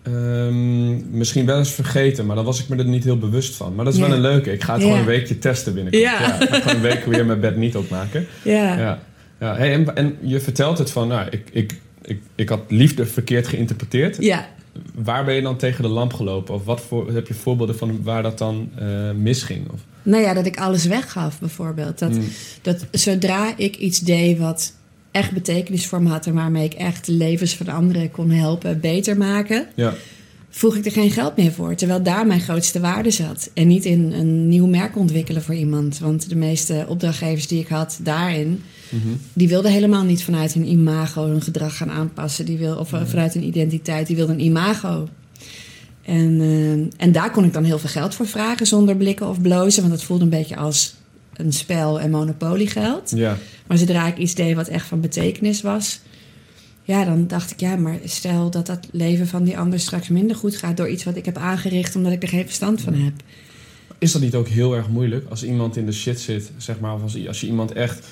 Ehm, 0.04 1.18
misschien 1.18 1.46
wel 1.46 1.58
eens 1.58 1.72
vergeten, 1.72 2.26
maar 2.26 2.36
dan 2.36 2.46
was 2.46 2.60
ik 2.60 2.70
me 2.70 2.76
er 2.76 2.86
niet 2.86 3.04
heel 3.04 3.18
bewust 3.18 3.56
van. 3.56 3.76
Maar 3.76 3.86
dat 3.86 3.94
is 3.94 4.00
Ja. 4.00 4.06
wel 4.08 4.16
een 4.16 4.22
leuke. 4.22 4.52
Ik 4.52 4.64
ga 4.64 4.74
het 4.74 4.82
gewoon 4.84 4.98
een 5.00 5.06
weekje 5.06 5.40
testen 5.40 5.74
binnenkort. 5.74 6.04
Ja. 6.04 6.42
ik 6.42 6.50
ga 6.50 6.60
gewoon 6.60 6.76
een 6.76 6.82
week 6.82 7.06
weer 7.06 7.26
mijn 7.26 7.40
bed 7.40 7.58
niet 7.58 7.76
opmaken. 7.76 8.26
Ja. 8.44 8.78
Ja. 8.78 9.00
Ja. 9.40 9.56
Hey, 9.56 9.74
en, 9.74 9.96
en 9.96 10.18
je 10.22 10.40
vertelt 10.40 10.78
het 10.78 10.92
van, 10.92 11.08
nou, 11.08 11.28
ik, 11.30 11.42
ik, 11.52 11.76
ik, 12.02 12.22
ik 12.36 12.50
had 12.50 12.60
liefde 12.68 13.06
verkeerd 13.06 13.48
geïnterpreteerd. 13.48 14.18
ja. 14.20 14.48
Waar 14.96 15.26
ben 15.26 15.36
je 15.36 15.42
dan 15.42 15.58
tegen 15.58 15.84
de 15.84 15.90
lamp 15.90 16.14
gelopen? 16.14 16.54
Of 16.54 16.66
wat 16.66 16.82
voor, 16.82 17.12
heb 17.12 17.28
je 17.28 17.34
voorbeelden 17.34 17.78
van 17.78 18.04
waar 18.04 18.24
dat 18.24 18.38
dan 18.38 18.70
eh, 18.76 19.12
misging? 19.12 19.70
Of, 19.72 19.80
Nou 20.04 20.24
ja, 20.24 20.34
dat 20.34 20.46
ik 20.46 20.60
alles 20.60 20.86
weggaf 20.86 21.40
bijvoorbeeld. 21.40 22.00
Dat, 22.00 22.12
Mm. 22.12 22.24
dat 22.62 22.86
zodra 22.92 23.54
ik 23.58 23.76
iets 23.76 24.00
deed 24.00 24.38
wat 24.38 24.74
echt 25.12 25.32
betekenis 25.32 25.86
voor 25.88 26.02
me 26.02 26.10
had... 26.10 26.26
en 26.26 26.34
waarmee 26.34 26.66
ik 26.66 26.74
echt 26.74 27.06
de 27.06 27.12
levens 27.12 27.56
van 27.56 27.68
anderen 27.68 28.12
kon 28.12 28.30
helpen 28.30 28.80
beter 28.80 29.18
maken... 29.18 29.68
ja. 29.76 29.94
vroeg 30.50 30.76
ik 30.76 30.86
er 30.86 30.92
geen 30.92 31.12
geld 31.12 31.38
meer 31.38 31.52
voor. 31.52 31.76
Terwijl 31.76 32.04
daar 32.04 32.28
mijn 32.28 32.42
grootste 32.42 32.80
waarde 32.80 33.12
zat. 33.12 33.50
En 33.54 33.68
niet 33.68 33.86
in 33.86 34.12
een 34.12 34.48
nieuw 34.48 34.68
merk 34.68 34.98
ontwikkelen 34.98 35.42
voor 35.42 35.56
iemand. 35.56 36.00
Want 36.00 36.30
de 36.30 36.36
meeste 36.36 36.86
opdrachtgevers 36.88 37.48
die 37.48 37.60
ik 37.60 37.68
had 37.68 38.00
daarin... 38.02 38.62
Die 39.34 39.48
wilden 39.48 39.72
helemaal 39.72 40.04
niet 40.04 40.24
vanuit 40.24 40.54
hun 40.54 40.70
imago 40.70 41.26
hun 41.26 41.42
gedrag 41.42 41.78
gaan 41.78 41.92
aanpassen. 41.92 42.46
Die 42.46 42.58
wil, 42.58 42.76
of 42.76 42.94
eh, 42.94 43.06
vanuit 43.06 43.34
hun 43.34 43.44
identiteit, 43.44 44.08
die 44.08 44.16
wilden 44.16 44.36
een 44.36 44.46
imago. 44.46 45.08
En, 46.02 46.42
eh, 46.42 47.04
en 47.06 47.12
daar 47.12 47.32
kon 47.32 47.44
ik 47.44 47.54
dan 47.54 47.64
heel 47.64 47.80
veel 47.80 47.90
geld 47.90 48.16
voor 48.16 48.28
vragen 48.28 48.68
zonder 48.68 48.96
blikken 48.96 49.28
of 49.28 49.42
blozen. 49.42 49.82
Want 49.82 49.94
dat 49.94 50.04
voelde 50.04 50.24
een 50.24 50.30
beetje 50.30 50.56
als 50.56 50.94
een 51.34 51.54
spel 51.54 52.00
en 52.00 52.12
monopoliegeld. 52.12 53.12
ja. 53.16 53.38
Maar 53.68 53.78
zodra 53.78 54.08
ik 54.08 54.18
iets 54.18 54.36
deed 54.36 54.56
wat 54.56 54.68
echt 54.68 54.86
van 54.86 55.02
betekenis 55.02 55.62
was... 55.62 56.00
ja, 56.84 57.06
dan 57.06 57.28
dacht 57.28 57.52
ik, 57.52 57.60
ja, 57.60 57.76
maar 57.76 58.00
stel 58.04 58.50
dat 58.50 58.66
dat 58.66 58.88
leven 58.92 59.28
van 59.28 59.44
die 59.44 59.58
ander 59.58 59.80
straks 59.80 60.08
minder 60.08 60.36
goed 60.36 60.56
gaat... 60.56 60.78
door 60.78 60.90
iets 60.90 61.04
wat 61.04 61.16
ik 61.16 61.26
heb 61.26 61.38
aangericht 61.38 61.96
omdat 61.96 62.12
ik 62.12 62.24
er 62.24 62.30
geen 62.30 62.46
verstand 62.46 62.82
van 62.82 62.94
heb. 62.94 63.14
Is 64.00 64.12
dat 64.12 64.22
niet 64.22 64.36
ook 64.36 64.48
heel 64.48 64.76
erg 64.76 64.88
moeilijk 64.88 65.30
als 65.30 65.44
iemand 65.44 65.78
in 65.78 65.86
de 65.86 65.92
shit 65.92 66.20
zit, 66.20 66.52
zeg 66.58 66.80
maar, 66.80 66.94
of 66.94 67.02
als, 67.02 67.28
als 67.28 67.42
je 67.42 67.48
iemand 67.48 67.72
echt 67.72 68.08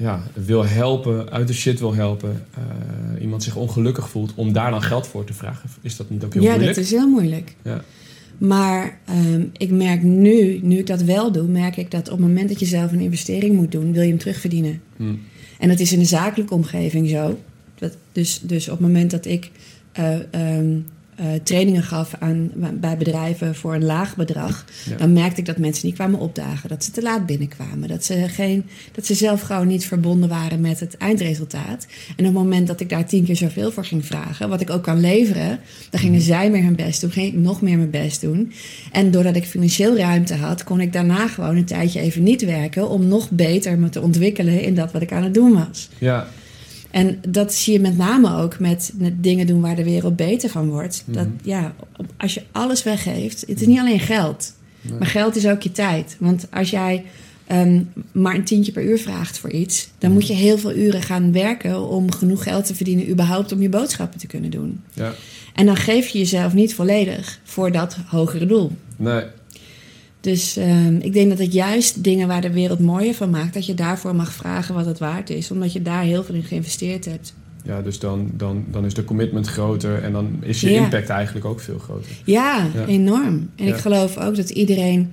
ja, 0.00 0.22
wil 0.32 0.66
helpen, 0.66 1.30
uit 1.30 1.46
de 1.46 1.54
shit 1.54 1.78
wil 1.78 1.94
helpen, 1.94 2.42
eh, 2.54 3.22
iemand 3.22 3.42
zich 3.42 3.56
ongelukkig 3.56 4.08
voelt, 4.08 4.32
om 4.34 4.52
daar 4.52 4.70
dan 4.70 4.82
geld 4.82 5.06
voor 5.06 5.24
te 5.24 5.32
vragen? 5.32 5.70
Is 5.80 5.96
dat 5.96 6.10
niet 6.10 6.24
ook 6.24 6.34
heel 6.34 6.42
ja, 6.42 6.48
moeilijk? 6.48 6.74
dat 6.74 6.84
is 6.84 6.90
heel 6.90 7.08
moeilijk. 7.08 7.54
Ja. 7.62 7.84
Maar 8.38 8.98
ehm, 9.04 9.44
ik 9.56 9.70
merk 9.70 10.02
nu, 10.02 10.60
nu 10.62 10.78
ik 10.78 10.86
dat 10.86 11.02
wel 11.02 11.32
doe, 11.32 11.48
merk 11.48 11.76
ik 11.76 11.90
dat 11.90 12.08
op 12.08 12.18
het 12.18 12.26
moment 12.26 12.48
dat 12.48 12.60
je 12.60 12.66
zelf 12.66 12.92
een 12.92 13.00
investering 13.00 13.54
moet 13.54 13.72
doen, 13.72 13.92
wil 13.92 14.02
je 14.02 14.08
hem 14.08 14.18
terugverdienen. 14.18 14.82
Hm. 14.96 15.14
En 15.58 15.68
dat 15.68 15.80
is 15.80 15.92
in 15.92 15.98
de 15.98 16.04
zakelijke 16.04 16.54
omgeving 16.54 17.08
zo. 17.08 17.38
Dat, 17.78 17.96
dus, 18.12 18.40
dus 18.42 18.68
op 18.68 18.78
het 18.78 18.86
moment 18.86 19.10
dat 19.10 19.26
ik 19.26 19.50
eh, 19.92 20.14
ehm, 20.30 20.78
eh, 21.20 21.26
trainingen 21.42 21.82
gaf 21.82 22.14
aan, 22.18 22.50
bij 22.74 22.96
bedrijven 22.96 23.54
voor 23.54 23.74
een 23.74 23.84
laag 23.84 24.16
bedrag, 24.16 24.64
Ja. 24.88 24.96
dan 24.96 25.12
merkte 25.12 25.40
ik 25.40 25.46
dat 25.46 25.58
mensen 25.58 25.86
niet 25.86 25.94
kwamen 25.94 26.18
opdagen, 26.20 26.68
dat 26.68 26.84
ze 26.84 26.90
te 26.90 27.02
laat 27.02 27.26
binnenkwamen, 27.26 27.88
dat 27.88 28.04
ze, 28.04 28.24
geen, 28.28 28.64
dat 28.92 29.06
ze 29.06 29.14
zelf 29.14 29.40
gewoon 29.40 29.66
niet 29.66 29.86
verbonden 29.86 30.28
waren 30.28 30.60
met 30.60 30.80
het 30.80 30.96
eindresultaat. 30.96 31.86
En 32.08 32.14
op 32.18 32.24
het 32.24 32.32
moment 32.42 32.66
dat 32.66 32.80
ik 32.80 32.88
daar 32.88 33.06
tien 33.06 33.24
keer 33.24 33.36
zoveel 33.36 33.72
voor 33.72 33.84
ging 33.84 34.06
vragen, 34.06 34.48
wat 34.48 34.60
ik 34.60 34.70
ook 34.70 34.82
kan 34.82 35.00
leveren, 35.00 35.58
dan 35.90 36.00
gingen 36.00 36.20
zij 36.20 36.50
meer 36.50 36.62
hun 36.62 36.76
best 36.76 37.00
doen, 37.00 37.10
ging 37.10 37.26
ik 37.26 37.34
nog 37.38 37.60
meer 37.62 37.76
mijn 37.76 37.90
best 37.90 38.20
doen. 38.20 38.52
En 38.92 39.10
doordat 39.10 39.36
ik 39.36 39.44
financieel 39.44 39.96
ruimte 39.96 40.34
had, 40.34 40.64
kon 40.64 40.80
ik 40.80 40.92
daarna 40.92 41.28
gewoon 41.28 41.56
een 41.56 41.64
tijdje 41.64 42.00
even 42.00 42.22
niet 42.22 42.44
werken 42.44 42.88
om 42.88 43.06
nog 43.06 43.30
beter 43.30 43.78
me 43.78 43.88
te 43.88 44.00
ontwikkelen 44.00 44.62
in 44.62 44.74
dat 44.74 44.92
wat 44.92 45.02
ik 45.02 45.12
aan 45.12 45.22
het 45.22 45.34
doen 45.34 45.52
was. 45.52 45.88
ja, 45.98 46.28
En 46.90 47.18
dat 47.28 47.54
zie 47.54 47.72
je 47.72 47.80
met 47.80 47.96
name 47.96 48.36
ook 48.36 48.58
met, 48.58 48.92
met 48.96 49.22
dingen 49.22 49.46
doen 49.46 49.60
waar 49.60 49.76
de 49.76 49.84
wereld 49.84 50.16
beter 50.16 50.50
van 50.50 50.68
wordt. 50.68 51.02
Dat 51.06 51.26
Mhm. 51.26 51.34
ja, 51.42 51.74
op- 51.96 52.12
als 52.16 52.34
je 52.34 52.42
alles 52.52 52.82
weggeeft, 52.82 53.40
het 53.46 53.60
is 53.60 53.66
niet 53.66 53.78
alleen 53.78 54.00
geld, 54.00 54.52
Nee. 54.80 54.98
maar 54.98 55.08
geld 55.08 55.36
is 55.36 55.46
ook 55.46 55.62
je 55.62 55.72
tijd. 55.72 56.16
Want 56.18 56.46
als 56.50 56.70
jij 56.70 57.04
ehm, 57.46 57.82
maar 58.12 58.34
een 58.34 58.44
tientje 58.44 58.72
per 58.72 58.82
uur 58.84 58.98
vraagt 58.98 59.38
voor 59.38 59.50
iets, 59.50 59.88
dan 59.98 60.12
moet 60.12 60.26
je 60.26 60.32
heel 60.34 60.58
veel 60.58 60.72
uren 60.74 61.02
gaan 61.02 61.32
werken 61.32 61.88
om 61.88 62.12
genoeg 62.12 62.42
geld 62.42 62.64
te 62.66 62.74
verdienen, 62.74 63.08
überhaupt 63.10 63.52
om 63.52 63.62
je 63.62 63.68
boodschappen 63.68 64.18
te 64.20 64.26
kunnen 64.26 64.50
doen. 64.50 64.80
ja. 64.94 65.12
En 65.54 65.66
dan 65.66 65.76
geef 65.76 66.08
je 66.08 66.18
jezelf 66.18 66.54
niet 66.54 66.74
volledig 66.74 67.40
voor 67.44 67.72
dat 67.72 67.96
hogere 68.06 68.46
doel. 68.46 68.70
Nee, 68.96 69.22
Dus 70.20 70.56
ehm, 70.56 70.96
ik 70.96 71.12
denk 71.12 71.28
dat 71.28 71.38
het 71.38 71.52
juist 71.52 72.04
dingen 72.04 72.28
waar 72.28 72.40
de 72.40 72.52
wereld 72.52 72.78
mooier 72.80 73.14
van 73.14 73.30
maakt, 73.30 73.54
dat 73.54 73.66
je 73.66 73.74
daarvoor 73.74 74.14
mag 74.14 74.32
vragen 74.32 74.74
wat 74.74 74.86
het 74.86 74.98
waard 74.98 75.30
is, 75.30 75.50
omdat 75.50 75.72
je 75.72 75.82
daar 75.82 76.02
heel 76.02 76.24
veel 76.24 76.34
in 76.34 76.42
geïnvesteerd 76.42 77.04
hebt. 77.04 77.34
ja, 77.64 77.82
dus 77.82 77.98
dan, 77.98 78.30
dan, 78.34 78.64
dan 78.70 78.84
is 78.84 78.94
de 78.94 79.04
commitment 79.04 79.46
groter 79.48 80.02
en 80.02 80.12
dan 80.12 80.36
is 80.40 80.60
je 80.60 80.70
Ja. 80.70 80.82
impact 80.84 81.08
eigenlijk 81.08 81.46
ook 81.46 81.60
veel 81.60 81.78
groter. 81.78 82.10
Ja, 82.24 82.66
Ja. 82.74 82.86
enorm. 82.86 83.50
En 83.56 83.66
Ja. 83.66 83.74
ik 83.74 83.80
geloof 83.80 84.16
ook 84.18 84.36
dat 84.36 84.50
iedereen, 84.50 85.10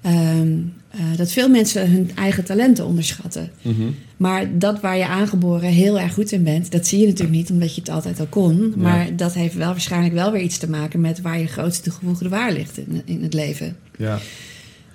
ehm, 0.00 0.52
eh, 0.96 1.16
dat 1.16 1.32
veel 1.32 1.48
mensen 1.48 1.90
hun 1.90 2.10
eigen 2.14 2.44
talenten 2.44 2.86
onderschatten. 2.86 3.50
Mhm. 3.62 3.82
Maar 4.16 4.58
dat 4.58 4.80
waar 4.80 4.96
je 4.96 5.06
aangeboren 5.06 5.68
heel 5.68 6.00
erg 6.00 6.14
goed 6.14 6.32
in 6.32 6.42
bent, 6.42 6.72
dat 6.72 6.86
zie 6.86 7.00
je 7.00 7.06
natuurlijk 7.06 7.36
niet 7.36 7.50
omdat 7.50 7.74
je 7.74 7.80
het 7.80 7.90
altijd 7.90 8.20
al 8.20 8.26
kon. 8.26 8.74
Maar 8.76 9.16
dat 9.16 9.34
heeft 9.34 9.54
wel 9.54 9.70
waarschijnlijk 9.70 10.14
wel 10.14 10.32
weer 10.32 10.42
iets 10.42 10.58
te 10.58 10.70
maken 10.70 11.00
met 11.00 11.20
waar 11.20 11.38
je 11.38 11.46
grootste 11.46 11.82
toegevoegde 11.82 12.28
waarde 12.28 12.54
ligt 12.54 12.78
in, 12.78 13.02
in 13.04 13.22
het 13.22 13.34
leven. 13.34 13.76
Ja. 13.98 14.18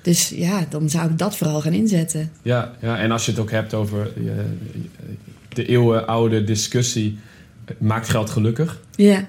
Dus 0.01 0.29
ja, 0.29 0.65
dan 0.69 0.89
zou 0.89 1.09
ik 1.09 1.17
dat 1.17 1.37
vooral 1.37 1.61
gaan 1.61 1.73
inzetten. 1.73 2.31
Ja, 2.41 2.73
ja, 2.81 2.97
en 2.99 3.11
als 3.11 3.25
je 3.25 3.31
het 3.31 3.39
ook 3.39 3.51
hebt 3.51 3.73
over 3.73 4.11
eh, 4.17 4.31
de 5.49 5.65
eeuwenoude 5.65 6.43
discussie, 6.43 7.17
eh, 7.65 7.75
maakt 7.77 8.09
geld 8.09 8.29
gelukkig? 8.29 8.81
Ja, 8.95 9.27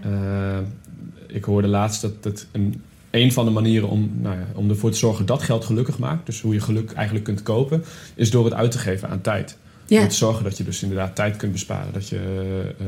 ik 1.26 1.44
hoorde 1.44 1.68
laatst 1.68 2.02
dat 2.02 2.12
het 2.20 2.46
een, 2.52 2.82
een 3.10 3.32
van 3.32 3.44
de 3.44 3.50
manieren 3.50 3.88
om, 3.88 4.10
nou 4.20 4.36
ja, 4.36 4.46
om 4.54 4.68
ervoor 4.70 4.90
te 4.90 4.96
zorgen 4.98 5.26
dat 5.26 5.42
geld 5.42 5.64
gelukkig 5.64 5.98
maakt, 5.98 6.26
dus 6.26 6.40
hoe 6.40 6.54
je 6.54 6.60
geluk 6.60 6.92
eigenlijk 6.92 7.24
kunt 7.24 7.42
kopen, 7.42 7.84
is 8.14 8.30
door 8.30 8.44
het 8.44 8.54
uit 8.54 8.70
te 8.70 8.78
geven 8.78 9.08
aan 9.08 9.20
tijd. 9.20 9.56
ja, 9.86 9.98
Door 10.00 10.08
te 10.08 10.14
zorgen 10.14 10.44
dat 10.44 10.56
je 10.56 10.64
dus 10.64 10.82
inderdaad 10.82 11.14
tijd 11.16 11.36
kunt 11.36 11.52
besparen. 11.52 11.92
Dat 11.92 12.08
je 12.08 12.16
eh, 12.78 12.86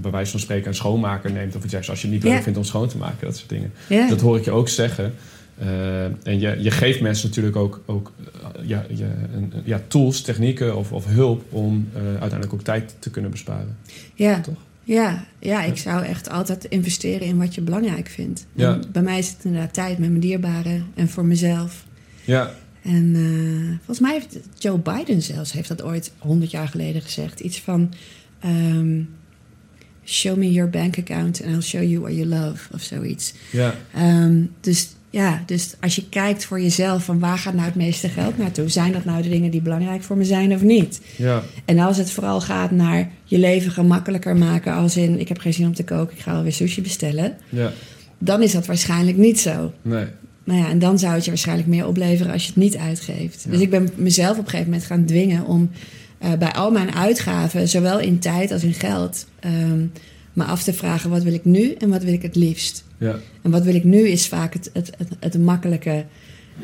bij 0.00 0.10
wijze 0.10 0.30
van 0.30 0.40
spreken 0.40 0.68
een 0.68 0.74
schoonmaker 0.74 1.32
neemt 1.32 1.56
of 1.56 1.62
iets 1.64 1.72
zegt 1.72 1.88
als 1.88 2.00
je 2.02 2.06
het 2.06 2.14
niet 2.16 2.24
Ja. 2.24 2.30
leuk 2.34 2.42
vindt 2.42 2.58
om 2.58 2.64
schoon 2.64 2.88
te 2.88 2.96
maken, 2.98 3.26
dat 3.26 3.36
soort 3.36 3.48
dingen. 3.48 3.72
ja. 3.88 4.08
Dat 4.08 4.20
hoor 4.20 4.36
ik 4.36 4.44
je 4.44 4.50
ook 4.50 4.68
zeggen. 4.68 5.14
Eh, 5.58 6.04
en 6.04 6.40
je, 6.40 6.56
je 6.60 6.70
geeft 6.70 7.00
mensen 7.00 7.28
natuurlijk 7.28 7.56
ook, 7.56 7.80
ook 7.86 8.12
eh, 8.42 8.68
ja, 8.68 8.84
je, 8.94 9.04
een- 9.34 9.52
ja, 9.64 9.80
tools, 9.88 10.20
technieken 10.20 10.76
of, 10.76 10.92
of 10.92 11.06
hulp 11.06 11.42
om 11.52 11.88
uiteindelijk 11.94 12.52
ook 12.52 12.62
tijd 12.62 12.94
te 12.98 13.10
kunnen 13.10 13.30
besparen. 13.30 13.76
ja. 14.14 14.40
Toch? 14.40 14.54
Ja, 14.84 15.24
ja, 15.38 15.62
ik 15.62 15.76
zou 15.76 16.04
echt 16.04 16.30
altijd 16.30 16.64
investeren 16.64 17.26
in 17.26 17.38
wat 17.38 17.54
je 17.54 17.60
belangrijk 17.60 18.08
vindt. 18.08 18.46
Ja. 18.52 18.78
Bij 18.92 19.02
mij 19.02 19.18
is 19.18 19.28
het 19.28 19.44
inderdaad 19.44 19.74
tijd 19.74 19.98
met 19.98 20.08
mijn 20.08 20.20
dierbaren 20.20 20.84
en 20.94 21.08
voor 21.08 21.24
mezelf. 21.24 21.84
Ja, 22.24 22.54
En 22.82 23.12
eh, 23.14 23.76
volgens 23.76 24.00
mij 24.00 24.12
heeft 24.12 24.38
Joe 24.58 24.78
Biden 24.78 25.22
zelfs 25.22 25.52
heeft 25.52 25.68
dat 25.68 25.82
ooit 25.82 26.12
100 26.18 26.50
jaar 26.50 26.68
geleden 26.68 27.02
gezegd. 27.02 27.40
Iets 27.40 27.60
van 27.60 27.92
ehm, 28.40 29.02
show 30.04 30.36
me 30.36 30.52
your 30.52 30.70
bank 30.70 30.98
account 30.98 31.42
and 31.42 31.52
I'll 31.54 31.60
show 31.62 31.82
you 31.82 32.00
what 32.00 32.14
you 32.14 32.26
love 32.26 32.72
of 32.74 32.82
zoiets. 32.82 33.34
ja, 33.52 33.74
Ehm, 33.94 34.42
dus 34.60 34.88
ja, 35.14 35.42
dus 35.46 35.74
als 35.80 35.96
je 35.96 36.08
kijkt 36.08 36.44
voor 36.44 36.60
jezelf 36.60 37.04
van 37.04 37.18
waar 37.18 37.38
gaat 37.38 37.54
nou 37.54 37.66
het 37.66 37.74
meeste 37.74 38.08
geld 38.08 38.38
naartoe? 38.38 38.68
Zijn 38.68 38.92
dat 38.92 39.04
nou 39.04 39.22
de 39.22 39.28
dingen 39.28 39.50
die 39.50 39.60
belangrijk 39.60 40.02
voor 40.02 40.16
me 40.16 40.24
zijn 40.24 40.54
of 40.54 40.62
niet? 40.62 41.00
ja, 41.16 41.42
En 41.64 41.78
als 41.78 41.96
het 41.96 42.10
vooral 42.10 42.40
gaat 42.40 42.70
naar 42.70 43.10
je 43.24 43.38
leven 43.38 43.70
gemakkelijker 43.70 44.36
maken, 44.36 44.72
als 44.72 44.96
in 44.96 45.20
ik 45.20 45.28
heb 45.28 45.38
geen 45.38 45.52
zin 45.52 45.66
om 45.66 45.74
te 45.74 45.84
koken, 45.84 46.16
ik 46.16 46.22
ga 46.22 46.36
alweer 46.36 46.52
sushi 46.52 46.82
bestellen, 46.82 47.36
ja, 47.48 47.72
dan 48.18 48.42
is 48.42 48.52
dat 48.52 48.66
waarschijnlijk 48.66 49.16
niet 49.16 49.40
zo. 49.40 49.72
nee, 49.82 50.06
Nou 50.44 50.60
ja, 50.60 50.68
en 50.68 50.78
dan 50.78 50.98
zou 50.98 51.14
het 51.14 51.24
je 51.24 51.30
waarschijnlijk 51.30 51.68
meer 51.68 51.86
opleveren 51.86 52.32
als 52.32 52.42
je 52.42 52.48
het 52.48 52.56
niet 52.56 52.76
uitgeeft. 52.76 53.42
Ja. 53.44 53.50
Dus 53.50 53.60
ik 53.60 53.70
ben 53.70 53.88
mezelf 53.96 54.38
op 54.38 54.44
een 54.44 54.50
gegeven 54.50 54.70
moment 54.70 54.86
gaan 54.86 55.04
dwingen 55.04 55.44
om 55.44 55.70
eh, 56.18 56.32
bij 56.32 56.52
al 56.52 56.70
mijn 56.70 56.94
uitgaven, 56.94 57.68
zowel 57.68 57.98
in 57.98 58.18
tijd 58.18 58.52
als 58.52 58.64
in 58.64 58.74
geld, 58.74 59.26
ehm, 59.40 59.86
me 60.34 60.44
af 60.44 60.62
te 60.62 60.72
vragen 60.72 61.10
wat 61.10 61.22
wil 61.22 61.32
ik 61.34 61.44
nu 61.44 61.72
en 61.72 61.88
wat 61.88 62.02
wil 62.02 62.12
ik 62.12 62.22
het 62.22 62.36
liefst. 62.36 62.84
ja, 62.98 63.16
En 63.42 63.50
wat 63.50 63.62
wil 63.64 63.74
ik 63.74 63.84
nu 63.84 64.08
is 64.08 64.26
vaak 64.28 64.52
het, 64.54 64.70
het, 64.72 64.90
het, 64.98 65.08
het 65.20 65.38
makkelijke 65.38 66.04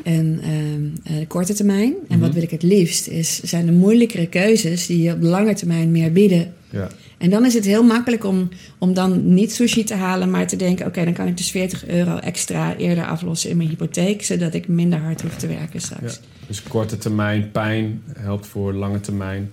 en 0.03 0.39
ehm, 0.43 1.13
eh, 1.13 1.19
de 1.19 1.27
korte 1.27 1.53
termijn. 1.53 1.93
En 2.07 2.19
wat 2.19 2.27
Mhm. 2.27 2.33
wil 2.33 2.43
ik 2.43 2.51
het 2.51 2.63
liefst 2.63 3.07
is, 3.07 3.41
zijn 3.43 3.65
de 3.65 3.71
moeilijkere 3.71 4.27
keuzes 4.27 4.85
die 4.85 5.01
je 5.01 5.13
op 5.13 5.21
de 5.21 5.27
lange 5.27 5.53
termijn 5.53 5.91
meer 5.91 6.11
bieden. 6.11 6.53
ja, 6.69 6.87
En 7.17 7.29
dan 7.29 7.45
is 7.45 7.53
het 7.53 7.65
heel 7.65 7.83
makkelijk 7.83 8.23
om, 8.25 8.49
om 8.77 8.93
dan 8.93 9.33
niet 9.33 9.53
sushi 9.53 9.83
te 9.83 9.93
halen, 9.93 10.29
maar 10.29 10.47
te 10.47 10.55
denken: 10.55 10.85
oké, 10.85 11.03
dan 11.03 11.13
kan 11.13 11.27
ik 11.27 11.37
dus 11.37 11.51
40 11.51 11.87
euro 11.87 12.17
extra 12.17 12.75
eerder 12.77 13.05
aflossen 13.05 13.49
in 13.49 13.57
mijn 13.57 13.69
hypotheek, 13.69 14.23
zodat 14.23 14.53
ik 14.53 14.67
minder 14.67 14.99
hard 14.99 15.21
hoef 15.21 15.35
te 15.35 15.47
werken 15.47 15.81
straks. 15.81 16.13
Ja. 16.13 16.19
Dus 16.47 16.63
korte 16.63 16.97
termijn 16.97 17.51
pijn 17.51 18.01
helpt 18.17 18.47
voor 18.47 18.73
lange 18.73 18.99
termijn 18.99 19.51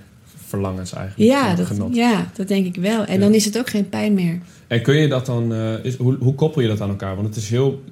verlangens 0.49 0.93
eigenlijk. 0.93 1.31
Ja, 1.31 1.55
dat, 1.55 1.67
genot. 1.67 1.95
ja, 1.95 2.31
dat 2.35 2.49
denk 2.49 2.67
ik 2.67 2.77
wel. 2.77 3.05
En 3.05 3.15
Ja. 3.15 3.21
dan 3.21 3.35
is 3.35 3.45
het 3.45 3.59
ook 3.59 3.71
geen 3.71 3.89
pijn 3.89 4.15
meer. 4.15 4.39
En 4.67 4.83
kun 4.83 4.95
je 4.97 5.09
dat 5.09 5.27
dan, 5.27 5.53
eh, 5.55 5.85
is, 5.85 5.97
hoe, 5.97 6.17
hoe 6.21 6.35
koppel 6.35 6.63
je 6.63 6.69
dat 6.69 6.81
aan 6.81 6.89
elkaar? 6.89 7.15
Want 7.15 7.29
het 7.29 7.37
is 7.37 7.51
heel 7.51 7.83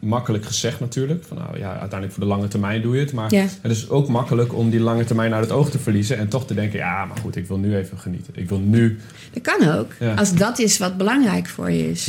makkelijk 0.00 0.44
gezegd 0.44 0.80
natuurlijk. 0.80 1.24
Van, 1.28 1.36
nou 1.36 1.58
ja, 1.58 1.68
uiteindelijk 1.70 2.12
voor 2.12 2.22
de 2.22 2.28
lange 2.28 2.48
termijn 2.48 2.82
doe 2.82 2.94
je 2.94 3.00
het. 3.00 3.12
Maar 3.12 3.34
Ja. 3.34 3.44
het 3.62 3.72
is 3.72 3.88
ook 3.88 4.08
makkelijk 4.08 4.54
om 4.54 4.70
die 4.70 4.80
lange 4.80 5.04
termijn 5.04 5.34
uit 5.34 5.44
het 5.44 5.52
oog 5.52 5.70
te 5.70 5.78
verliezen. 5.78 6.18
En 6.18 6.28
toch 6.28 6.46
te 6.46 6.54
denken, 6.54 6.78
ja, 6.78 7.04
maar 7.04 7.16
goed, 7.16 7.36
ik 7.36 7.46
wil 7.46 7.58
nu 7.58 7.76
even 7.76 7.98
genieten. 7.98 8.32
Ik 8.36 8.48
wil 8.48 8.58
nu, 8.58 8.98
Dat 9.32 9.42
kan 9.42 9.68
ook. 9.78 9.92
Ja. 10.00 10.14
Als 10.14 10.34
dat 10.34 10.58
is 10.58 10.78
wat 10.78 10.96
belangrijk 10.96 11.46
voor 11.48 11.70
je 11.70 11.90
is. 11.90 12.04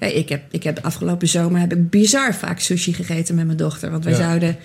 ja, 0.00 0.06
ik 0.06 0.28
heb, 0.28 0.42
ik 0.50 0.62
heb 0.62 0.74
de 0.74 0.82
afgelopen 0.82 1.28
zomer 1.28 1.60
heb 1.60 1.72
ik 1.72 1.90
bizar 1.90 2.34
vaak 2.34 2.60
sushi 2.60 2.92
gegeten 2.92 3.34
met 3.34 3.44
mijn 3.46 3.56
dochter. 3.58 3.90
Want 3.90 4.04
wij, 4.04 4.14
zouden, 4.14 4.56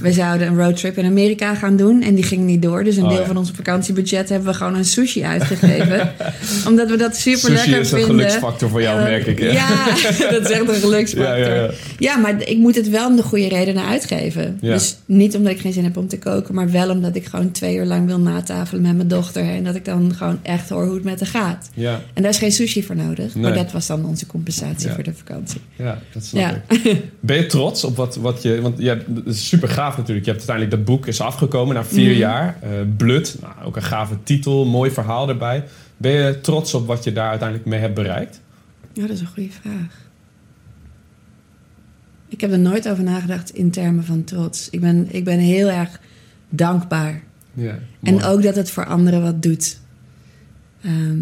wij 0.00 0.12
zouden 0.12 0.46
een 0.46 0.56
roadtrip 0.56 0.96
in 0.98 1.04
Amerika 1.06 1.54
gaan 1.54 1.76
doen. 1.76 2.02
En 2.02 2.14
die 2.14 2.24
ging 2.24 2.44
niet 2.44 2.62
door. 2.62 2.84
Dus 2.84 2.96
een 2.96 3.02
Oh, 3.04 3.08
deel 3.16 3.24
van 3.24 3.36
onze 3.36 3.54
vakantiebudget 3.54 4.28
hebben 4.28 4.48
we 4.48 4.54
gewoon 4.54 4.74
aan 4.76 4.84
sushi 4.84 5.24
uitgegeven. 5.24 6.12
Omdat 6.68 6.90
we 6.90 6.96
dat 6.96 7.16
super 7.16 7.40
Sushi 7.40 7.54
lekker 7.54 7.80
is 7.80 7.92
een 7.92 7.98
vinden. 7.98 8.16
geluksfactor 8.16 8.68
voor 8.68 8.82
jou, 8.82 8.98
En- 8.98 9.04
merk 9.04 9.26
ik, 9.26 9.38
ja. 9.40 9.52
Ja, 9.52 9.84
dat 10.30 10.44
is 10.44 10.50
echt 10.50 10.68
een 10.68 10.74
geluksfactor. 10.88 11.74
Ja, 12.02 12.16
maar 12.16 12.42
ik 12.48 12.56
moet 12.58 12.74
het 12.74 12.88
wel 12.88 13.08
om 13.08 13.16
de 13.16 13.22
goede 13.22 13.48
redenen 13.48 13.84
uitgeven. 13.84 14.58
Ja. 14.60 14.72
Dus 14.72 14.96
niet 15.06 15.36
omdat 15.36 15.52
ik 15.52 15.60
geen 15.60 15.72
zin 15.72 15.84
heb 15.84 15.96
om 15.96 16.08
te 16.08 16.18
koken. 16.18 16.54
Maar 16.54 16.70
wel 16.70 16.90
omdat 16.90 17.16
ik 17.16 17.26
gewoon 17.26 17.50
twee 17.50 17.76
uur 17.76 17.84
lang 17.84 18.06
wil 18.06 18.18
natafelen 18.20 18.82
met 18.82 18.96
mijn 18.96 19.08
dochter. 19.08 19.42
En 19.48 19.64
dat 19.64 19.74
ik 19.74 19.84
dan 19.84 20.14
gewoon 20.14 20.38
echt 20.42 20.68
hoor 20.68 20.84
hoe 20.84 20.94
het 20.94 21.04
met 21.04 21.18
haar 21.20 21.28
gaat. 21.28 21.70
ja, 21.74 22.00
En 22.14 22.22
daar 22.22 22.30
is 22.30 22.38
geen 22.38 22.52
sushi 22.52 22.82
voor 22.82 22.96
nodig. 22.96 23.34
Maar 23.34 23.50
Nee. 23.50 23.62
dat 23.62 23.72
was 23.72 23.86
dan 23.86 24.04
onze 24.04 24.26
compensatie 24.26 24.88
Ja. 24.88 24.94
voor 24.94 25.02
de 25.04 25.14
vakantie. 25.14 25.60
ja, 25.76 25.98
dat 26.12 26.24
snap 26.24 26.40
Ja. 26.42 26.74
ik. 26.74 27.02
Ben 27.20 27.36
je 27.36 27.46
trots 27.46 27.84
op 27.84 27.96
wat, 27.96 28.16
wat 28.16 28.42
je... 28.42 28.60
Want 28.60 28.78
ja, 28.78 28.96
dat 29.06 29.26
is 29.34 29.48
super 29.48 29.68
gaaf 29.68 29.96
natuurlijk. 29.96 30.26
Je 30.26 30.32
hebt 30.32 30.48
uiteindelijk 30.48 30.70
dat 30.86 30.94
boek 30.96 31.06
is 31.06 31.20
afgekomen 31.20 31.74
na 31.74 31.84
vier 31.84 32.10
Mhm. 32.10 32.18
jaar. 32.18 32.58
eh 32.60 32.68
Blood, 32.96 33.36
nou, 33.40 33.52
ook 33.64 33.76
een 33.76 33.82
gave 33.82 34.14
titel, 34.22 34.64
mooi 34.64 34.90
verhaal 34.90 35.28
erbij. 35.28 35.64
Ben 35.96 36.12
je 36.12 36.40
trots 36.40 36.74
op 36.74 36.86
wat 36.86 37.04
je 37.04 37.12
daar 37.12 37.28
uiteindelijk 37.28 37.68
mee 37.68 37.80
hebt 37.80 37.94
bereikt? 37.94 38.40
Ja, 38.92 39.02
dat 39.06 39.10
is 39.10 39.20
een 39.20 39.26
goede 39.34 39.50
vraag. 39.60 40.00
Ik 42.32 42.40
heb 42.40 42.52
er 42.52 42.58
nooit 42.58 42.88
over 42.88 43.04
nagedacht 43.04 43.54
in 43.54 43.70
termen 43.70 44.04
van 44.04 44.24
trots. 44.24 44.70
Ik 44.70 44.80
ben, 44.80 45.06
ik 45.10 45.24
ben 45.24 45.38
heel 45.38 45.70
erg 45.70 46.00
dankbaar. 46.48 47.22
Ja, 47.54 47.78
En 48.02 48.22
ook 48.22 48.42
dat 48.42 48.56
het 48.56 48.70
voor 48.70 48.86
anderen 48.86 49.22
wat 49.22 49.42
doet. 49.42 49.78
Ehm, 50.82 51.18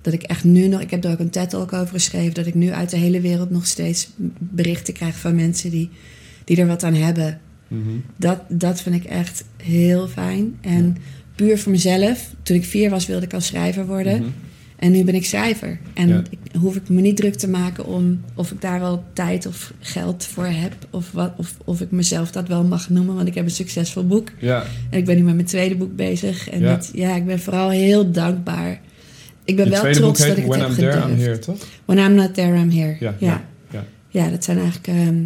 dat 0.00 0.12
ik 0.12 0.22
echt 0.22 0.44
nu 0.44 0.66
nog... 0.66 0.80
Ik 0.80 0.90
heb 0.90 1.04
er 1.04 1.10
ook 1.10 1.18
een 1.18 1.30
TED-talk 1.30 1.72
over 1.72 1.94
geschreven... 1.94 2.34
dat 2.34 2.46
ik 2.46 2.54
nu 2.54 2.72
uit 2.72 2.90
de 2.90 2.96
hele 2.96 3.20
wereld 3.20 3.50
nog 3.50 3.66
steeds 3.66 4.08
berichten 4.38 4.94
krijg 4.94 5.16
van 5.16 5.34
mensen... 5.34 5.70
die, 5.70 5.90
die 6.44 6.56
er 6.56 6.66
wat 6.66 6.84
aan 6.84 6.94
hebben. 6.94 7.40
Mhm. 7.68 7.90
Dat, 8.16 8.40
dat 8.48 8.80
vind 8.80 8.94
ik 8.94 9.04
echt 9.04 9.44
heel 9.62 10.08
fijn. 10.08 10.56
En 10.60 10.96
puur 11.34 11.58
voor 11.58 11.72
mezelf. 11.72 12.34
Toen 12.42 12.56
ik 12.56 12.64
vier 12.64 12.90
was, 12.90 13.06
wilde 13.06 13.24
ik 13.26 13.34
al 13.34 13.40
schrijver 13.40 13.86
worden. 13.86 14.20
Mhm. 14.20 14.30
En 14.78 14.92
nu 14.92 15.04
ben 15.04 15.14
ik 15.14 15.24
schrijver. 15.26 15.78
En 15.94 16.08
Ja. 16.08 16.22
ik, 16.30 16.38
hoef 16.60 16.76
ik 16.76 16.88
me 16.88 17.00
niet 17.00 17.16
druk 17.16 17.34
te 17.34 17.48
maken 17.48 17.86
om 17.86 18.20
of 18.34 18.50
ik 18.50 18.60
daar 18.60 18.80
wel 18.80 19.04
tijd 19.12 19.46
of 19.46 19.72
geld 19.80 20.24
voor 20.24 20.46
heb. 20.46 20.72
Of, 20.90 21.12
wat, 21.12 21.32
of, 21.36 21.54
of 21.64 21.80
ik 21.80 21.90
mezelf 21.90 22.30
dat 22.30 22.48
wel 22.48 22.64
mag 22.64 22.88
noemen. 22.88 23.14
Want 23.14 23.28
ik 23.28 23.34
heb 23.34 23.44
een 23.44 23.50
succesvol 23.50 24.06
boek. 24.06 24.28
Ja, 24.38 24.64
En 24.90 24.98
ik 24.98 25.04
ben 25.04 25.16
nu 25.16 25.22
met 25.22 25.34
mijn 25.34 25.46
tweede 25.46 25.76
boek 25.76 25.96
bezig. 25.96 26.50
En 26.50 26.60
Ja. 26.60 26.70
ja, 26.70 26.80
ja 26.92 27.16
ik 27.16 27.26
ben 27.26 27.40
vooral 27.40 27.70
heel 27.70 28.10
dankbaar. 28.10 28.80
Ik 29.44 29.56
ben 29.56 29.64
je 29.64 29.70
wel 29.70 29.92
trots 29.92 30.20
dat 30.26 30.36
ik 30.36 30.36
het 30.36 30.46
When 30.46 30.60
heb 30.60 30.68
I'm 30.68 30.74
There, 30.76 31.08
I'm. 31.10 31.18
Here, 31.18 31.38
toch? 31.38 31.58
When 31.84 31.98
I'm 31.98 32.14
not 32.14 32.34
there, 32.34 32.56
I'm 32.58 32.70
here. 32.70 32.96
Ja, 33.00 33.14
Ja, 33.18 33.26
ja, 33.26 33.44
ja. 33.70 33.84
ja. 34.08 34.30
dat 34.30 34.44
zijn 34.44 34.58
eigenlijk 34.58 34.86
ehm, 34.86 35.22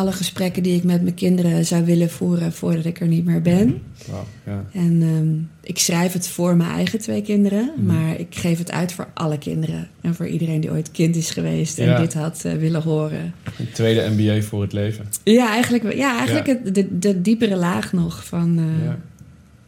alle 0.00 0.12
gesprekken 0.12 0.62
die 0.62 0.76
ik 0.76 0.84
met 0.84 1.02
mijn 1.02 1.14
kinderen 1.14 1.64
zou 1.64 1.84
willen 1.84 2.10
voeren 2.10 2.52
voordat 2.52 2.84
ik 2.84 3.00
er 3.00 3.06
niet 3.06 3.24
meer 3.24 3.42
ben. 3.42 3.82
Ja. 4.46 4.64
En 4.72 5.02
ehm, 5.02 5.68
ik 5.72 5.78
schrijf 5.78 6.12
het 6.12 6.28
voor 6.28 6.56
mijn 6.56 6.70
eigen 6.70 6.98
twee 6.98 7.22
kinderen, 7.22 7.70
Mhm. 7.76 7.86
maar 7.86 8.18
ik 8.20 8.34
geef 8.34 8.58
het 8.58 8.70
uit 8.70 8.92
voor 8.92 9.08
alle 9.14 9.38
kinderen. 9.38 9.88
En 10.00 10.14
voor 10.14 10.26
iedereen 10.26 10.60
die 10.60 10.70
ooit 10.70 10.90
kind 10.90 11.16
is 11.16 11.30
geweest 11.30 11.78
en 11.78 11.86
Ja. 11.86 11.98
dit 12.00 12.14
had 12.14 12.44
eh, 12.44 12.52
willen 12.52 12.82
horen. 12.82 13.34
Een 13.58 13.72
tweede 13.72 14.08
MBA 14.16 14.42
voor 14.42 14.62
het 14.62 14.72
leven. 14.72 15.06
Ja, 15.24 15.50
eigenlijk, 15.52 15.94
ja, 15.94 16.16
eigenlijk 16.16 16.46
Ja. 16.46 16.56
het- 16.64 16.74
de, 16.74 16.98
de 16.98 17.20
diepere 17.22 17.56
laag 17.56 17.92
nog 17.92 18.24
van, 18.26 18.58
eh, 18.58 18.84
Ja. 18.84 18.98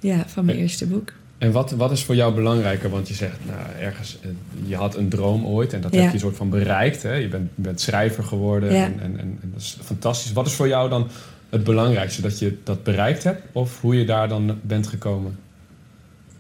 ja. 0.01 0.25
van 0.27 0.45
mijn 0.45 0.59
eerste 0.59 0.87
boek. 0.87 1.13
En 1.43 1.53
wat, 1.53 1.71
wat 1.71 1.91
is 1.91 2.05
voor 2.05 2.15
jou 2.15 2.35
belangrijker? 2.35 2.91
Want 2.91 3.09
je 3.09 3.15
zegt, 3.15 3.37
nou, 3.47 3.59
ergens, 3.81 4.19
eh, 4.23 4.29
je 4.65 4.77
had 4.77 4.97
een 4.97 5.09
droom 5.09 5.47
ooit 5.47 5.73
en 5.73 5.81
dat 5.81 5.95
Ja. 5.95 6.03
heb 6.03 6.13
je 6.13 6.19
soort 6.19 6.37
van 6.37 6.51
bereikt. 6.51 7.03
Hè? 7.03 7.15
Je 7.15 7.29
bent, 7.29 7.51
bent 7.55 7.81
schrijver 7.81 8.25
geworden 8.25 8.73
Ja. 8.75 8.85
en, 8.85 8.93
en, 9.01 9.19
en, 9.19 9.39
en 9.43 9.51
dat 9.53 9.61
is 9.61 9.77
fantastisch. 9.83 10.33
Wat 10.33 10.47
is 10.47 10.53
voor 10.53 10.69
jou 10.69 10.89
dan 10.89 11.09
het 11.51 11.65
belangrijkste? 11.65 12.21
Dat 12.23 12.39
je 12.39 12.57
dat 12.65 12.83
bereikt 12.83 13.25
hebt 13.25 13.43
of 13.53 13.81
hoe 13.81 13.99
je 13.99 14.05
daar 14.05 14.29
dan 14.29 14.59
bent 14.63 14.87
gekomen? 14.87 15.39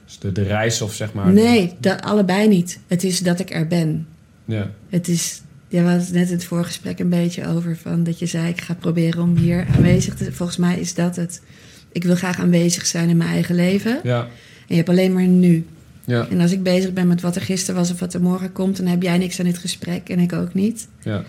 Dus 0.05 0.19
de, 0.19 0.33
de 0.33 0.43
reis 0.43 0.83
of 0.83 0.95
zeg 0.95 1.12
maar... 1.12 1.33
Nee, 1.33 1.75
dat, 1.79 2.03
allebei 2.03 2.49
niet. 2.49 2.79
Het 2.87 3.05
is 3.05 3.19
dat 3.21 3.41
ik 3.41 3.51
er 3.51 3.67
ben. 3.67 4.07
Ja, 4.45 4.71
Het 4.88 5.09
is, 5.09 5.43
ja, 5.69 5.83
we 5.83 5.88
hadden 5.88 6.05
het 6.07 6.15
net 6.15 6.27
in 6.29 6.35
het 6.35 6.45
voorgesprek 6.45 6.99
een 6.99 7.09
beetje 7.09 7.47
over 7.49 7.77
van 7.77 8.05
dat 8.05 8.19
je 8.19 8.27
zei 8.27 8.49
ik 8.49 8.61
ga 8.61 8.75
proberen 8.75 9.23
om 9.23 9.37
hier 9.37 9.67
aanwezig 9.77 10.15
te 10.15 10.33
Volgens 10.33 10.59
mij 10.59 10.81
is 10.81 10.95
dat 10.95 11.17
het. 11.17 11.43
Ik 11.93 12.05
wil 12.05 12.15
graag 12.17 12.38
aanwezig 12.38 12.87
zijn 12.87 13.09
in 13.09 13.17
mijn 13.17 13.31
eigen 13.31 13.55
leven. 13.55 14.01
ja, 14.03 14.29
je 14.73 14.77
hebt 14.79 14.89
alleen 14.89 15.13
maar 15.13 15.27
nu. 15.27 15.67
ja, 16.05 16.27
En 16.31 16.41
als 16.41 16.53
ik 16.53 16.63
bezig 16.63 16.93
ben 16.93 17.07
met 17.07 17.21
wat 17.21 17.37
er 17.37 17.43
gisteren 17.43 17.81
was 17.81 17.91
of 17.91 18.01
wat 18.01 18.15
er 18.15 18.23
morgen 18.23 18.53
komt, 18.53 18.77
dan 18.77 18.87
heb 18.87 19.03
jij 19.03 19.19
niks 19.19 19.39
aan 19.39 19.45
dit 19.47 19.59
gesprek 19.59 20.09
en 20.09 20.19
ik 20.19 20.33
ook 20.33 20.55
niet. 20.55 20.89
ja. 21.03 21.25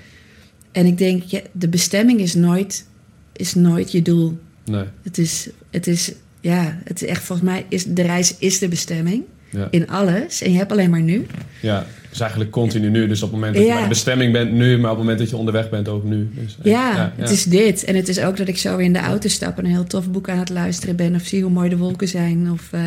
En 0.72 0.86
ik 0.86 0.98
denk, 0.98 1.24
ja, 1.24 1.40
de 1.52 1.68
bestemming 1.68 2.20
is 2.20 2.34
nooit, 2.34 2.86
is 3.34 3.54
nooit 3.56 3.92
je 3.92 4.02
doel. 4.02 4.40
Nee, 4.66 4.84
Het 5.04 5.18
is, 5.18 5.50
het 5.72 5.88
is, 5.88 6.12
ja, 6.42 6.78
het 6.84 7.02
is 7.02 7.08
echt 7.08 7.24
volgens 7.24 7.48
mij 7.48 7.66
is 7.70 7.86
de 7.86 8.02
reis 8.02 8.36
is 8.38 8.60
de 8.60 8.68
bestemming 8.68 9.24
ja. 9.50 9.68
in 9.72 9.88
alles. 9.90 10.42
En 10.42 10.52
je 10.52 10.58
hebt 10.58 10.72
alleen 10.72 10.90
maar 10.90 11.02
nu. 11.02 11.26
ja. 11.62 11.86
Dus 12.10 12.22
eigenlijk 12.22 12.52
continu 12.52 12.90
nu. 12.90 13.08
Dus 13.08 13.22
op 13.24 13.32
het 13.32 13.40
moment 13.40 13.56
dat 13.56 13.66
je 13.66 13.72
bij 13.74 13.82
de 13.82 13.88
bestemming 13.88 14.34
bent 14.34 14.52
nu, 14.52 14.78
maar 14.78 14.92
op 14.92 14.98
het 14.98 15.06
moment 15.06 15.20
dat 15.20 15.30
je 15.30 15.38
onderweg 15.38 15.70
bent 15.70 15.88
ook 15.88 16.04
nu. 16.04 16.30
Dus, 16.36 16.58
eh, 16.64 16.72
Ja, 16.72 17.14
het 17.18 17.30
is 17.30 17.44
dit. 17.44 17.84
En 17.84 17.96
het 17.96 18.08
is 18.08 18.20
ook 18.20 18.38
dat 18.38 18.48
ik 18.48 18.58
zo 18.58 18.76
weer 18.78 18.86
in 18.86 18.94
de 18.94 19.00
auto 19.00 19.30
stap 19.30 19.58
en 19.58 19.66
een 19.66 19.72
heel 19.72 19.84
tof 19.84 20.12
boek 20.12 20.30
aan 20.30 20.38
het 20.40 20.50
luisteren 20.50 20.96
ben. 20.96 21.16
Of 21.16 21.22
zie 21.26 21.42
hoe 21.42 21.52
mooi 21.52 21.70
de 21.70 21.78
wolken 21.78 22.08
zijn. 22.08 22.52
Of 22.52 22.68
eh, 22.72 22.82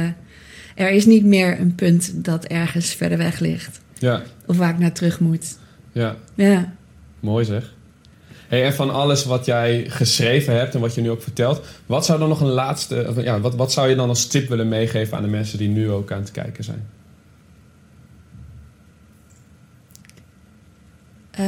er 0.76 0.90
is 0.90 1.06
niet 1.06 1.24
meer 1.24 1.60
een 1.60 1.74
punt 1.74 2.24
dat 2.24 2.44
ergens 2.44 2.94
verder 2.94 3.18
weg 3.18 3.38
ligt. 3.38 3.80
Ja, 3.98 4.22
Of 4.46 4.56
waar 4.56 4.70
ik 4.70 4.78
naar 4.78 4.92
terug 4.92 5.20
moet. 5.20 5.58
ja. 5.92 6.16
Ja. 6.34 6.72
Mooi 7.20 7.44
zeg. 7.44 7.74
Hey, 8.48 8.64
en 8.64 8.74
van 8.74 8.90
alles 8.90 9.24
wat 9.24 9.44
jij 9.46 9.84
geschreven 9.88 10.56
hebt 10.56 10.74
en 10.74 10.80
wat 10.80 10.94
je 10.94 11.00
nu 11.00 11.10
ook 11.10 11.22
vertelt, 11.22 11.66
wat 11.86 12.04
zou 12.04 12.18
dan 12.18 12.28
nog 12.28 12.40
een 12.40 12.46
laatste, 12.46 13.12
ja, 13.16 13.40
wat, 13.40 13.54
wat 13.54 13.72
zou 13.72 13.88
je 13.88 13.94
dan 13.94 14.08
als 14.08 14.26
tip 14.26 14.48
willen 14.48 14.68
meegeven 14.68 15.16
aan 15.16 15.22
de 15.22 15.28
mensen 15.28 15.58
die 15.58 15.68
nu 15.68 15.90
ook 15.90 16.12
aan 16.12 16.20
het 16.20 16.30
kijken 16.30 16.64
zijn? 16.64 16.86
Eh 21.30 21.44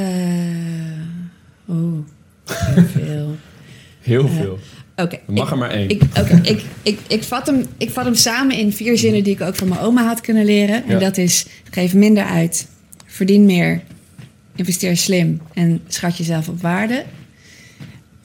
oh, 1.66 1.98
heel 2.46 2.84
veel. 2.84 3.36
Heel 4.08 4.24
Ja. 4.24 4.28
veel. 4.32 4.58
Oké. 5.02 5.18
Mag 5.26 5.44
ik- 5.46 5.50
er 5.52 5.58
maar 5.58 5.70
één. 5.70 5.88
Ik, 5.88 6.02
ik, 6.42 6.62
ik, 6.82 6.98
ik, 7.08 7.22
vat 7.22 7.46
hem, 7.46 7.64
ik 7.78 7.90
vat 7.90 8.04
hem 8.04 8.14
samen 8.14 8.56
in 8.56 8.72
vier 8.72 8.98
zinnen 8.98 9.24
die 9.24 9.32
ik 9.34 9.40
ook 9.40 9.54
van 9.56 9.68
mijn 9.68 9.80
oma 9.80 10.06
had 10.06 10.20
kunnen 10.20 10.44
leren. 10.44 10.84
En 10.84 10.92
Ja. 10.92 10.98
dat 10.98 11.16
is: 11.16 11.46
geef 11.70 11.94
minder 11.94 12.24
uit, 12.24 12.66
verdien 13.06 13.44
meer, 13.44 13.82
investeer 14.56 14.96
slim 14.96 15.40
en 15.54 15.80
schat 15.88 16.16
jezelf 16.16 16.48
op 16.48 16.60
waarde. 16.60 17.04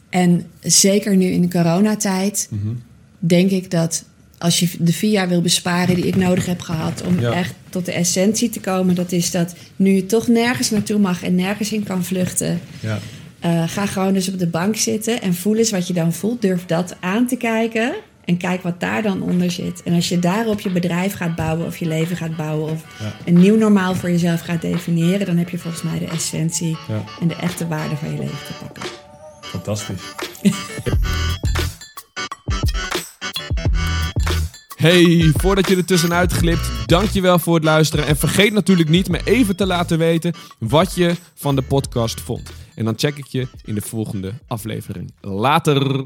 En 0.09 0.45
zeker 0.62 1.15
nu 1.15 1.25
in 1.25 1.41
de 1.41 1.47
coronatijd 1.49 2.47
Mhm. 2.51 2.73
denk 3.19 3.49
ik 3.51 3.71
dat 3.71 4.03
als 4.38 4.59
je 4.59 4.69
de 4.79 4.93
vier 4.93 5.12
jaar 5.12 5.29
wil 5.29 5.41
besparen 5.41 5.95
die 5.95 6.07
ik 6.07 6.15
nodig 6.15 6.45
heb 6.45 6.62
gehad 6.62 7.03
om 7.05 7.19
Ja. 7.19 7.31
echt 7.33 7.53
tot 7.69 7.86
de 7.86 7.91
essentie 7.91 8.49
te 8.49 8.59
komen, 8.59 8.95
dat 8.95 9.12
is 9.12 9.31
dat 9.31 9.55
nu 9.75 9.91
je 9.91 10.05
toch 10.05 10.27
nergens 10.27 10.69
naartoe 10.69 10.99
mag 10.99 11.23
en 11.23 11.36
nergens 11.36 11.71
in 11.71 11.83
kan 11.83 12.03
vluchten. 12.05 12.59
Ja. 12.79 12.99
Eh, 13.43 13.63
ga 13.67 13.86
gewoon 13.86 14.13
dus 14.13 14.29
op 14.29 14.39
de 14.39 14.47
bank 14.47 14.75
zitten 14.75 15.21
en 15.21 15.34
voel 15.34 15.56
eens 15.56 15.71
wat 15.71 15.88
je 15.88 15.93
dan 15.93 16.13
voelt. 16.13 16.41
Durf 16.41 16.65
dat 16.65 16.95
aan 16.99 17.27
te 17.27 17.36
kijken 17.36 17.93
en 18.25 18.38
kijk 18.38 18.62
wat 18.63 18.79
daar 18.79 19.01
dan 19.01 19.21
onder 19.21 19.51
zit. 19.51 19.84
En 19.84 19.93
als 19.93 20.10
je 20.10 20.19
daarop 20.19 20.60
je 20.60 20.69
bedrijf 20.69 21.13
gaat 21.13 21.36
bouwen 21.36 21.65
of 21.65 21.77
je 21.77 21.86
leven 21.86 22.17
gaat 22.17 22.36
bouwen 22.36 22.71
of 22.71 22.84
Ja. 22.99 23.13
een 23.25 23.39
nieuw 23.39 23.58
normaal 23.58 23.95
voor 23.95 24.10
jezelf 24.10 24.41
gaat 24.41 24.62
definiëren, 24.62 25.25
dan 25.25 25.38
heb 25.38 25.49
je 25.49 25.58
volgens 25.58 25.84
mij 25.84 25.99
de 25.99 26.06
essentie 26.08 26.77
Ja. 26.88 27.03
en 27.21 27.27
de 27.27 27.36
echte 27.36 27.67
waarde 27.67 27.95
van 27.95 28.12
je 28.12 28.17
leven 28.17 28.38
te 28.47 28.53
pakken. 28.63 28.84
Fantastisch. 29.41 30.01
Hey, 34.75 35.32
voordat 35.34 35.67
je 35.69 35.75
er 35.75 35.86
tussenuit 35.86 36.32
glipt, 36.32 36.69
dankjewel 36.86 37.39
voor 37.39 37.56
het 37.56 37.63
luisteren. 37.63 38.06
En 38.06 38.17
vergeet 38.17 38.53
natuurlijk 38.53 38.89
niet 38.89 39.10
me 39.10 39.21
even 39.23 39.56
te 39.56 39.65
laten 39.65 39.97
weten 39.97 40.34
wat 40.60 40.95
je 40.95 41.15
van 41.36 41.56
de 41.56 41.62
podcast 41.62 42.21
vond. 42.21 42.51
En 42.75 42.86
dan 42.86 42.93
check 42.97 43.17
ik 43.17 43.25
je 43.25 43.47
in 43.65 43.75
de 43.75 43.81
volgende 43.81 44.33
aflevering. 44.47 45.13
Later! 45.21 46.05